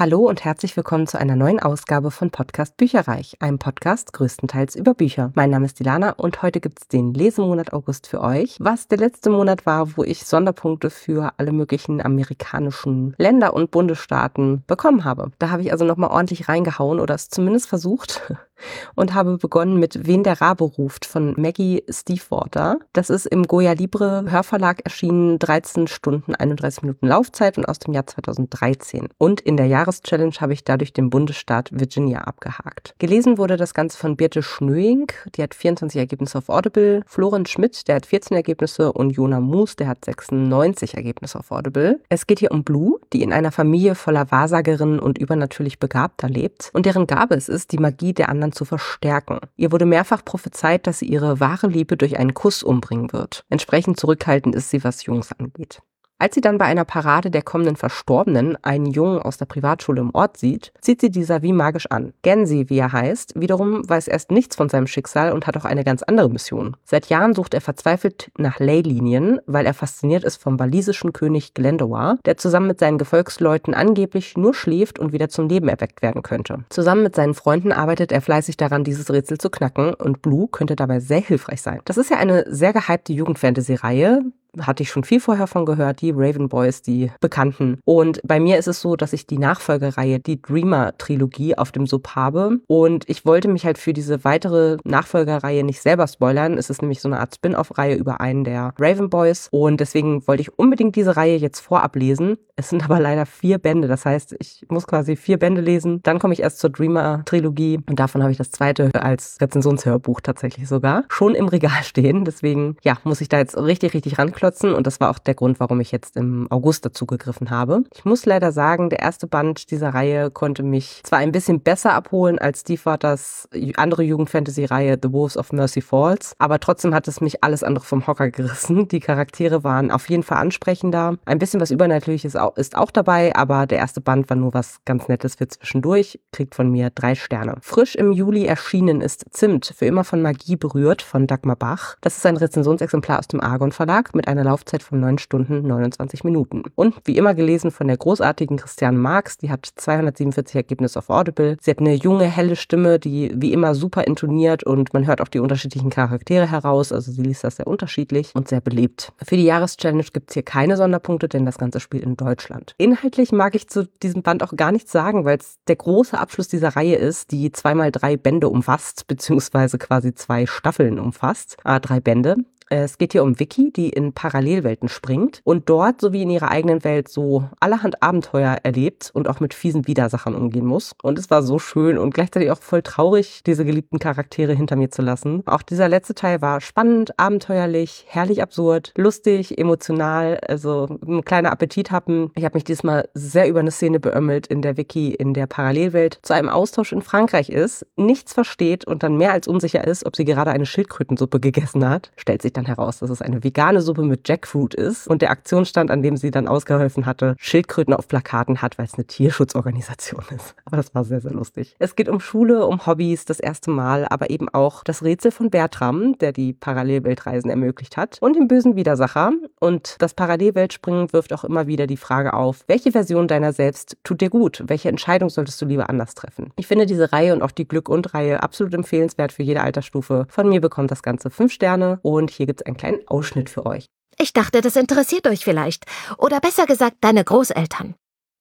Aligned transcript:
Hallo 0.00 0.20
und 0.20 0.44
herzlich 0.44 0.76
willkommen 0.76 1.08
zu 1.08 1.18
einer 1.18 1.34
neuen 1.34 1.58
Ausgabe 1.58 2.12
von 2.12 2.30
Podcast 2.30 2.76
Bücherreich, 2.76 3.34
einem 3.40 3.58
Podcast 3.58 4.12
größtenteils 4.12 4.76
über 4.76 4.94
Bücher. 4.94 5.32
Mein 5.34 5.50
Name 5.50 5.66
ist 5.66 5.80
Dilana 5.80 6.10
und 6.10 6.40
heute 6.40 6.60
gibt 6.60 6.82
es 6.82 6.86
den 6.86 7.14
Lesemonat 7.14 7.72
August 7.72 8.06
für 8.06 8.20
euch, 8.20 8.58
was 8.60 8.86
der 8.86 8.98
letzte 8.98 9.28
Monat 9.28 9.66
war, 9.66 9.96
wo 9.96 10.04
ich 10.04 10.24
Sonderpunkte 10.24 10.90
für 10.90 11.32
alle 11.38 11.50
möglichen 11.50 12.00
amerikanischen 12.00 13.16
Länder 13.18 13.54
und 13.54 13.72
Bundesstaaten 13.72 14.62
bekommen 14.68 15.02
habe. 15.02 15.32
Da 15.40 15.50
habe 15.50 15.62
ich 15.62 15.72
also 15.72 15.84
nochmal 15.84 16.10
ordentlich 16.10 16.48
reingehauen 16.48 17.00
oder 17.00 17.16
es 17.16 17.28
zumindest 17.28 17.68
versucht 17.68 18.22
und 18.94 19.14
habe 19.14 19.38
begonnen 19.38 19.78
mit 19.78 20.06
Wen 20.06 20.22
der 20.22 20.40
Rabe 20.40 20.64
ruft 20.64 21.06
von 21.06 21.34
Maggie 21.36 21.82
Stevewater. 21.88 22.78
Das 22.92 23.10
ist 23.10 23.26
im 23.26 23.44
Goya 23.44 23.72
Libre 23.72 24.24
Hörverlag 24.28 24.80
erschienen, 24.84 25.38
13 25.38 25.86
Stunden 25.86 26.34
31 26.34 26.82
Minuten 26.82 27.06
Laufzeit 27.06 27.58
und 27.58 27.66
aus 27.66 27.78
dem 27.78 27.94
Jahr 27.94 28.06
2013. 28.06 29.08
Und 29.18 29.40
in 29.40 29.56
der 29.56 29.66
Jahreschallenge 29.66 30.34
habe 30.40 30.52
ich 30.52 30.64
dadurch 30.64 30.92
den 30.92 31.10
Bundesstaat 31.10 31.70
Virginia 31.72 32.20
abgehakt. 32.22 32.94
Gelesen 32.98 33.38
wurde 33.38 33.56
das 33.56 33.74
Ganze 33.74 33.98
von 33.98 34.16
Birte 34.16 34.42
Schnöing, 34.42 35.06
die 35.34 35.42
hat 35.42 35.54
24 35.54 35.98
Ergebnisse 35.98 36.38
auf 36.38 36.48
Audible, 36.48 37.02
Florent 37.06 37.48
Schmidt, 37.48 37.88
der 37.88 37.96
hat 37.96 38.06
14 38.06 38.36
Ergebnisse 38.36 38.92
und 38.92 39.10
Jona 39.10 39.40
Moos, 39.40 39.76
der 39.76 39.88
hat 39.88 40.04
96 40.04 40.94
Ergebnisse 40.94 41.38
auf 41.38 41.50
Audible. 41.50 42.00
Es 42.08 42.26
geht 42.26 42.38
hier 42.40 42.50
um 42.50 42.64
Blue, 42.64 42.98
die 43.12 43.22
in 43.22 43.32
einer 43.32 43.52
Familie 43.52 43.94
voller 43.94 44.30
Wahrsagerinnen 44.30 44.98
und 44.98 45.18
übernatürlich 45.18 45.78
Begabter 45.78 46.28
lebt 46.28 46.70
und 46.72 46.86
deren 46.86 47.06
Gabe 47.06 47.34
es 47.34 47.48
ist, 47.48 47.72
die 47.72 47.78
Magie 47.78 48.12
der 48.12 48.28
anderen 48.28 48.47
zu 48.52 48.64
verstärken. 48.64 49.40
Ihr 49.56 49.72
wurde 49.72 49.86
mehrfach 49.86 50.24
prophezeit, 50.24 50.86
dass 50.86 51.00
sie 51.00 51.06
ihre 51.06 51.40
wahre 51.40 51.68
Liebe 51.68 51.96
durch 51.96 52.18
einen 52.18 52.34
Kuss 52.34 52.62
umbringen 52.62 53.12
wird. 53.12 53.44
Entsprechend 53.48 53.98
zurückhaltend 53.98 54.54
ist 54.54 54.70
sie, 54.70 54.84
was 54.84 55.04
Jungs 55.04 55.32
angeht. 55.32 55.80
Als 56.20 56.34
sie 56.34 56.40
dann 56.40 56.58
bei 56.58 56.64
einer 56.64 56.84
Parade 56.84 57.30
der 57.30 57.42
kommenden 57.42 57.76
Verstorbenen 57.76 58.56
einen 58.62 58.86
Jungen 58.86 59.22
aus 59.22 59.36
der 59.36 59.46
Privatschule 59.46 60.00
im 60.00 60.12
Ort 60.14 60.36
sieht, 60.36 60.72
zieht 60.80 61.00
sie 61.00 61.10
dieser 61.10 61.42
wie 61.42 61.52
magisch 61.52 61.86
an. 61.86 62.12
Gensi, 62.22 62.66
wie 62.68 62.78
er 62.78 62.92
heißt, 62.92 63.40
wiederum 63.40 63.88
weiß 63.88 64.08
erst 64.08 64.32
nichts 64.32 64.56
von 64.56 64.68
seinem 64.68 64.88
Schicksal 64.88 65.32
und 65.32 65.46
hat 65.46 65.56
auch 65.56 65.64
eine 65.64 65.84
ganz 65.84 66.02
andere 66.02 66.28
Mission. 66.28 66.76
Seit 66.84 67.06
Jahren 67.06 67.34
sucht 67.34 67.54
er 67.54 67.60
verzweifelt 67.60 68.32
nach 68.36 68.58
Leylinien, 68.58 69.38
weil 69.46 69.64
er 69.64 69.74
fasziniert 69.74 70.24
ist 70.24 70.42
vom 70.42 70.58
walisischen 70.58 71.12
König 71.12 71.54
Glendower, 71.54 72.18
der 72.24 72.36
zusammen 72.36 72.66
mit 72.66 72.80
seinen 72.80 72.98
Gefolgsleuten 72.98 73.72
angeblich 73.72 74.36
nur 74.36 74.54
schläft 74.54 74.98
und 74.98 75.12
wieder 75.12 75.28
zum 75.28 75.48
Leben 75.48 75.68
erweckt 75.68 76.02
werden 76.02 76.24
könnte. 76.24 76.64
Zusammen 76.68 77.04
mit 77.04 77.14
seinen 77.14 77.34
Freunden 77.34 77.70
arbeitet 77.70 78.10
er 78.10 78.22
fleißig 78.22 78.56
daran, 78.56 78.82
dieses 78.82 79.12
Rätsel 79.12 79.38
zu 79.38 79.50
knacken 79.50 79.94
und 79.94 80.20
Blue 80.20 80.48
könnte 80.50 80.74
dabei 80.74 80.98
sehr 80.98 81.20
hilfreich 81.20 81.62
sein. 81.62 81.80
Das 81.84 81.96
ist 81.96 82.10
ja 82.10 82.16
eine 82.16 82.44
sehr 82.52 82.72
gehypte 82.72 83.12
Jugendfantasy-Reihe, 83.12 84.22
hatte 84.60 84.82
ich 84.82 84.90
schon 84.90 85.04
viel 85.04 85.20
vorher 85.20 85.46
von 85.46 85.66
gehört, 85.66 86.00
die 86.00 86.12
Raven 86.14 86.48
Boys, 86.48 86.82
die 86.82 87.10
Bekannten. 87.20 87.78
Und 87.84 88.20
bei 88.24 88.40
mir 88.40 88.58
ist 88.58 88.68
es 88.68 88.80
so, 88.80 88.96
dass 88.96 89.12
ich 89.12 89.26
die 89.26 89.38
Nachfolgereihe, 89.38 90.18
die 90.18 90.40
Dreamer-Trilogie 90.40 91.56
auf 91.56 91.72
dem 91.72 91.86
Sub 91.86 92.14
habe. 92.14 92.58
Und 92.66 93.08
ich 93.08 93.24
wollte 93.26 93.48
mich 93.48 93.64
halt 93.64 93.78
für 93.78 93.92
diese 93.92 94.24
weitere 94.24 94.78
Nachfolgereihe 94.84 95.64
nicht 95.64 95.82
selber 95.82 96.06
spoilern. 96.06 96.58
Es 96.58 96.70
ist 96.70 96.82
nämlich 96.82 97.00
so 97.00 97.08
eine 97.08 97.20
Art 97.20 97.34
Spin-off-Reihe 97.34 97.94
über 97.94 98.20
einen 98.20 98.44
der 98.44 98.74
Raven 98.78 99.10
Boys. 99.10 99.48
Und 99.50 99.80
deswegen 99.80 100.26
wollte 100.26 100.42
ich 100.42 100.58
unbedingt 100.58 100.96
diese 100.96 101.16
Reihe 101.16 101.36
jetzt 101.36 101.60
vorab 101.60 101.96
lesen. 101.96 102.36
Es 102.56 102.70
sind 102.70 102.84
aber 102.88 103.00
leider 103.00 103.26
vier 103.26 103.58
Bände. 103.58 103.88
Das 103.88 104.04
heißt, 104.04 104.36
ich 104.38 104.64
muss 104.68 104.86
quasi 104.86 105.16
vier 105.16 105.38
Bände 105.38 105.60
lesen. 105.60 106.00
Dann 106.02 106.18
komme 106.18 106.34
ich 106.34 106.40
erst 106.40 106.58
zur 106.58 106.70
Dreamer-Trilogie. 106.70 107.80
Und 107.88 107.98
davon 107.98 108.22
habe 108.22 108.32
ich 108.32 108.38
das 108.38 108.50
zweite 108.50 108.90
als 108.94 109.36
Rezensionshörbuch 109.40 110.20
tatsächlich 110.20 110.68
sogar 110.68 111.04
schon 111.08 111.34
im 111.34 111.48
Regal 111.48 111.82
stehen. 111.82 112.24
Deswegen, 112.24 112.76
ja, 112.82 112.98
muss 113.04 113.20
ich 113.20 113.28
da 113.28 113.38
jetzt 113.38 113.56
richtig, 113.56 113.94
richtig 113.94 114.18
ran 114.18 114.32
ranklotzen 114.38 114.74
und 114.74 114.86
das 114.86 115.00
war 115.00 115.10
auch 115.10 115.18
der 115.18 115.34
Grund, 115.34 115.60
warum 115.60 115.80
ich 115.80 115.92
jetzt 115.92 116.16
im 116.16 116.46
August 116.50 116.84
dazu 116.84 117.06
gegriffen 117.06 117.50
habe. 117.50 117.82
Ich 117.94 118.04
muss 118.04 118.26
leider 118.26 118.52
sagen, 118.52 118.90
der 118.90 119.00
erste 119.00 119.26
Band 119.26 119.70
dieser 119.70 119.90
Reihe 119.90 120.30
konnte 120.30 120.62
mich 120.62 121.00
zwar 121.04 121.18
ein 121.18 121.32
bisschen 121.32 121.60
besser 121.60 121.94
abholen 121.94 122.38
als 122.38 122.60
Steve 122.60 122.80
Waters 122.84 123.48
andere 123.76 124.02
Jugendfantasy-Reihe 124.02 124.98
The 125.02 125.12
Wolves 125.12 125.36
of 125.36 125.52
Mercy 125.52 125.80
Falls, 125.80 126.34
aber 126.38 126.60
trotzdem 126.60 126.94
hat 126.94 127.08
es 127.08 127.20
mich 127.20 127.42
alles 127.42 127.62
andere 127.62 127.84
vom 127.84 128.06
Hocker 128.06 128.30
gerissen. 128.38 128.88
Die 128.88 129.00
Charaktere 129.00 129.64
waren 129.64 129.90
auf 129.90 130.08
jeden 130.08 130.22
Fall 130.22 130.38
ansprechender. 130.38 131.16
Ein 131.24 131.38
bisschen 131.38 131.60
was 131.60 131.70
Übernatürliches 131.70 132.36
ist 132.56 132.76
auch 132.76 132.90
dabei, 132.90 133.34
aber 133.34 133.66
der 133.66 133.78
erste 133.78 134.00
Band 134.00 134.28
war 134.30 134.36
nur 134.36 134.54
was 134.54 134.78
ganz 134.84 135.08
Nettes 135.08 135.36
für 135.36 135.48
zwischendurch. 135.48 136.20
Kriegt 136.32 136.54
von 136.54 136.70
mir 136.70 136.90
drei 136.90 137.14
Sterne. 137.14 137.56
Frisch 137.60 137.94
im 137.94 138.12
Juli 138.12 138.46
erschienen 138.46 139.00
ist 139.00 139.24
Zimt, 139.30 139.72
für 139.76 139.86
immer 139.86 140.04
von 140.04 140.22
Magie 140.22 140.56
berührt, 140.56 141.02
von 141.02 141.26
Dagmar 141.26 141.56
Bach. 141.56 141.96
Das 142.00 142.16
ist 142.16 142.26
ein 142.26 142.36
Rezensionsexemplar 142.36 143.18
aus 143.18 143.28
dem 143.28 143.40
Argon 143.40 143.72
Verlag 143.72 144.14
mit 144.14 144.27
einer 144.28 144.44
Laufzeit 144.44 144.82
von 144.82 145.00
9 145.00 145.18
Stunden 145.18 145.66
29 145.66 146.22
Minuten. 146.22 146.62
Und 146.74 146.94
wie 147.04 147.16
immer 147.16 147.34
gelesen 147.34 147.70
von 147.70 147.88
der 147.88 147.96
großartigen 147.96 148.58
Christiane 148.58 148.98
Marx, 148.98 149.38
die 149.38 149.50
hat 149.50 149.66
247 149.74 150.54
Ergebnisse 150.54 150.98
auf 150.98 151.10
Audible. 151.10 151.56
Sie 151.60 151.70
hat 151.70 151.80
eine 151.80 151.94
junge, 151.94 152.24
helle 152.24 152.56
Stimme, 152.56 152.98
die 152.98 153.32
wie 153.34 153.52
immer 153.52 153.74
super 153.74 154.06
intoniert 154.06 154.62
und 154.64 154.92
man 154.92 155.06
hört 155.06 155.20
auch 155.20 155.28
die 155.28 155.40
unterschiedlichen 155.40 155.90
Charaktere 155.90 156.50
heraus. 156.50 156.92
Also 156.92 157.10
sie 157.10 157.22
liest 157.22 157.44
das 157.44 157.56
sehr 157.56 157.66
unterschiedlich 157.66 158.30
und 158.34 158.48
sehr 158.48 158.60
belebt. 158.60 159.12
Für 159.24 159.36
die 159.36 159.44
Jahreschallenge 159.44 160.04
gibt 160.12 160.30
es 160.30 160.34
hier 160.34 160.42
keine 160.42 160.76
Sonderpunkte, 160.76 161.28
denn 161.28 161.46
das 161.46 161.58
Ganze 161.58 161.80
spielt 161.80 162.04
in 162.04 162.16
Deutschland. 162.16 162.74
Inhaltlich 162.78 163.32
mag 163.32 163.54
ich 163.54 163.68
zu 163.68 163.88
diesem 164.02 164.22
Band 164.22 164.42
auch 164.42 164.54
gar 164.54 164.72
nichts 164.72 164.92
sagen, 164.92 165.24
weil 165.24 165.38
es 165.38 165.58
der 165.66 165.76
große 165.76 166.18
Abschluss 166.18 166.48
dieser 166.48 166.76
Reihe 166.76 166.96
ist, 166.96 167.32
die 167.32 167.50
zweimal 167.52 167.90
drei 167.90 168.16
Bände 168.16 168.48
umfasst, 168.48 169.06
beziehungsweise 169.06 169.78
quasi 169.78 170.14
zwei 170.14 170.46
Staffeln 170.46 170.98
umfasst. 170.98 171.56
Ah, 171.64 171.80
drei 171.80 172.00
Bände. 172.00 172.36
Es 172.70 172.98
geht 172.98 173.12
hier 173.12 173.22
um 173.22 173.40
Vicky, 173.40 173.72
die 173.72 173.88
in 173.88 174.12
Parallelwelten 174.12 174.88
springt 174.88 175.40
und 175.44 175.68
dort 175.70 176.00
sowie 176.00 176.22
in 176.22 176.30
ihrer 176.30 176.50
eigenen 176.50 176.84
Welt 176.84 177.08
so 177.08 177.44
allerhand 177.60 178.02
Abenteuer 178.02 178.58
erlebt 178.62 179.10
und 179.14 179.28
auch 179.28 179.40
mit 179.40 179.54
fiesen 179.54 179.86
Widersachern 179.86 180.34
umgehen 180.34 180.66
muss. 180.66 180.92
Und 181.02 181.18
es 181.18 181.30
war 181.30 181.42
so 181.42 181.58
schön 181.58 181.96
und 181.96 182.12
gleichzeitig 182.12 182.50
auch 182.50 182.58
voll 182.58 182.82
traurig, 182.82 183.42
diese 183.44 183.64
geliebten 183.64 183.98
Charaktere 183.98 184.52
hinter 184.52 184.76
mir 184.76 184.90
zu 184.90 185.00
lassen. 185.00 185.42
Auch 185.46 185.62
dieser 185.62 185.88
letzte 185.88 186.14
Teil 186.14 186.42
war 186.42 186.60
spannend, 186.60 187.18
abenteuerlich, 187.18 188.04
herrlich 188.08 188.42
absurd, 188.42 188.92
lustig, 188.96 189.58
emotional, 189.58 190.38
also 190.46 190.98
ein 191.06 191.24
kleiner 191.24 191.52
Appetit 191.52 191.90
hatten. 191.90 192.30
Ich 192.34 192.44
habe 192.44 192.56
mich 192.56 192.64
diesmal 192.64 193.08
sehr 193.14 193.48
über 193.48 193.60
eine 193.60 193.70
Szene 193.70 193.98
beömmelt, 193.98 194.46
in 194.46 194.60
der 194.60 194.76
Vicky 194.76 195.14
in 195.14 195.32
der 195.32 195.46
Parallelwelt 195.46 196.18
zu 196.22 196.34
einem 196.34 196.50
Austausch 196.50 196.92
in 196.92 197.02
Frankreich 197.02 197.48
ist, 197.48 197.86
nichts 197.96 198.34
versteht 198.34 198.86
und 198.86 199.02
dann 199.02 199.16
mehr 199.16 199.32
als 199.32 199.48
unsicher 199.48 199.86
ist, 199.86 200.04
ob 200.04 200.16
sie 200.16 200.24
gerade 200.24 200.50
eine 200.50 200.66
Schildkrötensuppe 200.66 201.40
gegessen 201.40 201.88
hat. 201.88 202.10
Stellt 202.16 202.42
sich 202.42 202.52
dann 202.58 202.66
heraus, 202.66 202.98
dass 202.98 203.10
es 203.10 203.22
eine 203.22 203.42
vegane 203.42 203.80
Suppe 203.80 204.02
mit 204.02 204.28
Jackfruit 204.28 204.74
ist 204.74 205.08
und 205.08 205.22
der 205.22 205.30
Aktionsstand, 205.30 205.90
an 205.90 206.02
dem 206.02 206.16
sie 206.16 206.30
dann 206.30 206.48
ausgeholfen 206.48 207.06
hatte, 207.06 207.36
Schildkröten 207.38 207.94
auf 207.94 208.08
Plakaten 208.08 208.60
hat, 208.60 208.78
weil 208.78 208.86
es 208.86 208.94
eine 208.94 209.06
Tierschutzorganisation 209.06 210.24
ist. 210.36 210.54
Aber 210.64 210.76
das 210.76 210.94
war 210.94 211.04
sehr, 211.04 211.20
sehr 211.20 211.32
lustig. 211.32 211.76
Es 211.78 211.96
geht 211.96 212.08
um 212.08 212.20
Schule, 212.20 212.66
um 212.66 212.86
Hobbys 212.86 213.24
das 213.24 213.40
erste 213.40 213.70
Mal, 213.70 214.06
aber 214.08 214.30
eben 214.30 214.48
auch 214.48 214.84
das 214.84 215.02
Rätsel 215.02 215.30
von 215.30 215.50
Bertram, 215.50 216.18
der 216.18 216.32
die 216.32 216.52
Parallelweltreisen 216.52 217.50
ermöglicht 217.50 217.96
hat, 217.96 218.18
und 218.20 218.34
den 218.34 218.48
bösen 218.48 218.76
Widersacher. 218.76 219.32
Und 219.60 219.96
das 220.00 220.14
Parallelweltspringen 220.14 221.12
wirft 221.12 221.32
auch 221.32 221.44
immer 221.44 221.66
wieder 221.66 221.86
die 221.86 221.96
Frage 221.96 222.34
auf, 222.34 222.64
welche 222.66 222.92
Version 222.92 223.28
deiner 223.28 223.52
selbst 223.52 223.96
tut 224.04 224.20
dir 224.20 224.30
gut? 224.30 224.64
Welche 224.66 224.88
Entscheidung 224.88 225.30
solltest 225.30 225.60
du 225.62 225.66
lieber 225.66 225.88
anders 225.88 226.14
treffen? 226.14 226.52
Ich 226.56 226.66
finde 226.66 226.86
diese 226.86 227.12
Reihe 227.12 227.32
und 227.32 227.42
auch 227.42 227.50
die 227.50 227.68
Glück 227.68 227.88
und 227.88 228.14
Reihe 228.14 228.42
absolut 228.42 228.74
empfehlenswert 228.74 229.32
für 229.32 229.42
jede 229.42 229.62
Altersstufe. 229.62 230.26
Von 230.28 230.48
mir 230.48 230.60
bekommt 230.60 230.90
das 230.90 231.02
Ganze 231.02 231.30
fünf 231.30 231.52
Sterne 231.52 232.00
und 232.02 232.30
hier 232.30 232.46
gibt 232.48 232.62
es 232.62 232.66
einen 232.66 232.76
kleinen 232.76 233.06
Ausschnitt 233.06 233.50
für 233.50 233.64
euch. 233.66 233.86
Ich 234.18 234.32
dachte, 234.32 234.60
das 234.60 234.74
interessiert 234.74 235.28
euch 235.28 235.44
vielleicht. 235.44 235.84
Oder 236.16 236.40
besser 236.40 236.66
gesagt, 236.66 236.96
deine 237.02 237.22
Großeltern. 237.22 237.94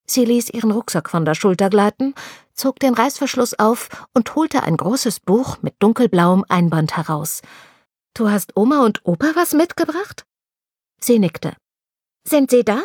Sie 0.10 0.24
ließ 0.24 0.50
ihren 0.50 0.72
Rucksack 0.72 1.10
von 1.10 1.26
der 1.26 1.36
Schulter 1.36 1.70
gleiten, 1.70 2.16
zog 2.54 2.80
den 2.80 2.94
Reißverschluss 2.94 3.60
auf 3.60 3.90
und 4.14 4.34
holte 4.36 4.64
ein 4.64 4.78
großes 4.78 5.20
Buch 5.20 5.58
mit 5.62 5.76
dunkelblauem 5.80 6.46
Einband 6.48 6.96
heraus. 6.96 7.42
Du 8.16 8.30
hast 8.30 8.56
Oma 8.56 8.86
und 8.86 9.02
Opa 9.06 9.34
was 9.36 9.54
mitgebracht? 9.54 10.26
Sie 11.00 11.20
nickte. 11.20 11.56
Sind 12.28 12.50
sie 12.50 12.64
da? 12.64 12.82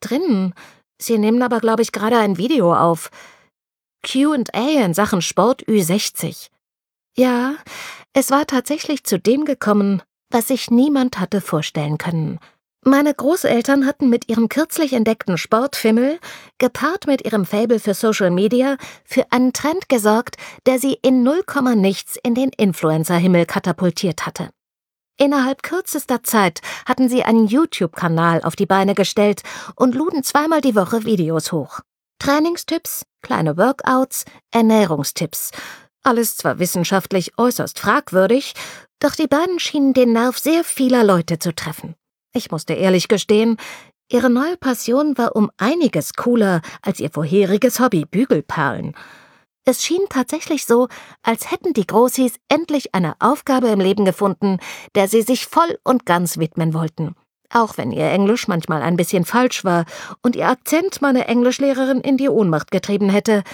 Drinnen. 0.00 0.54
Sie 1.00 1.16
nehmen 1.16 1.42
aber, 1.42 1.60
glaube 1.60 1.82
ich, 1.82 1.92
gerade 1.92 2.18
ein 2.18 2.36
Video 2.36 2.74
auf. 2.74 3.10
QA 4.02 4.84
in 4.84 4.92
Sachen 4.92 5.22
Sport 5.22 5.64
Ü60. 5.64 6.48
Ja, 7.16 7.54
es 8.12 8.30
war 8.30 8.46
tatsächlich 8.46 9.04
zu 9.04 9.18
dem 9.18 9.44
gekommen, 9.44 10.02
was 10.30 10.48
sich 10.48 10.70
niemand 10.70 11.18
hatte 11.18 11.40
vorstellen 11.40 11.98
können. 11.98 12.38
Meine 12.82 13.12
Großeltern 13.12 13.84
hatten 13.84 14.08
mit 14.08 14.30
ihrem 14.30 14.48
kürzlich 14.48 14.94
entdeckten 14.94 15.36
Sportfimmel, 15.36 16.18
gepaart 16.56 17.06
mit 17.06 17.22
ihrem 17.26 17.44
Fable 17.44 17.78
für 17.78 17.92
Social 17.92 18.30
Media, 18.30 18.78
für 19.04 19.30
einen 19.30 19.52
Trend 19.52 19.90
gesorgt, 19.90 20.36
der 20.64 20.78
sie 20.78 20.98
in 21.02 21.22
null 21.22 21.42
nichts 21.76 22.16
in 22.22 22.34
den 22.34 22.50
Influencer-Himmel 22.56 23.44
katapultiert 23.44 24.24
hatte. 24.24 24.48
Innerhalb 25.18 25.62
kürzester 25.62 26.22
Zeit 26.22 26.62
hatten 26.86 27.10
sie 27.10 27.22
einen 27.22 27.46
YouTube-Kanal 27.46 28.40
auf 28.42 28.56
die 28.56 28.64
Beine 28.64 28.94
gestellt 28.94 29.42
und 29.76 29.94
luden 29.94 30.22
zweimal 30.22 30.62
die 30.62 30.74
Woche 30.74 31.04
Videos 31.04 31.52
hoch. 31.52 31.80
Trainingstipps, 32.18 33.04
kleine 33.20 33.58
Workouts, 33.58 34.24
Ernährungstipps. 34.50 35.50
Alles 36.02 36.36
zwar 36.36 36.58
wissenschaftlich 36.58 37.38
äußerst 37.38 37.78
fragwürdig, 37.78 38.54
doch 39.00 39.14
die 39.14 39.26
beiden 39.26 39.58
schienen 39.58 39.92
den 39.92 40.12
Nerv 40.12 40.38
sehr 40.38 40.64
vieler 40.64 41.04
Leute 41.04 41.38
zu 41.38 41.54
treffen. 41.54 41.94
Ich 42.32 42.50
musste 42.50 42.74
ehrlich 42.74 43.08
gestehen, 43.08 43.56
Ihre 44.12 44.28
neue 44.28 44.56
Passion 44.56 45.16
war 45.16 45.36
um 45.36 45.52
einiges 45.56 46.14
cooler 46.14 46.62
als 46.82 46.98
ihr 46.98 47.10
vorheriges 47.10 47.78
Hobby 47.78 48.04
Bügelperlen. 48.04 48.96
Es 49.64 49.84
schien 49.84 50.02
tatsächlich 50.08 50.66
so, 50.66 50.88
als 51.22 51.52
hätten 51.52 51.74
die 51.74 51.86
Großis 51.86 52.34
endlich 52.48 52.92
eine 52.92 53.14
Aufgabe 53.20 53.68
im 53.68 53.78
Leben 53.78 54.04
gefunden, 54.04 54.58
der 54.96 55.06
sie 55.06 55.22
sich 55.22 55.46
voll 55.46 55.78
und 55.84 56.06
ganz 56.06 56.38
widmen 56.38 56.74
wollten. 56.74 57.14
Auch 57.52 57.78
wenn 57.78 57.92
ihr 57.92 58.10
Englisch 58.10 58.48
manchmal 58.48 58.82
ein 58.82 58.96
bisschen 58.96 59.24
falsch 59.24 59.64
war 59.64 59.84
und 60.22 60.34
ihr 60.34 60.48
Akzent 60.48 61.02
meine 61.02 61.28
Englischlehrerin 61.28 62.00
in 62.00 62.16
die 62.16 62.28
Ohnmacht 62.28 62.72
getrieben 62.72 63.10
hätte. 63.10 63.44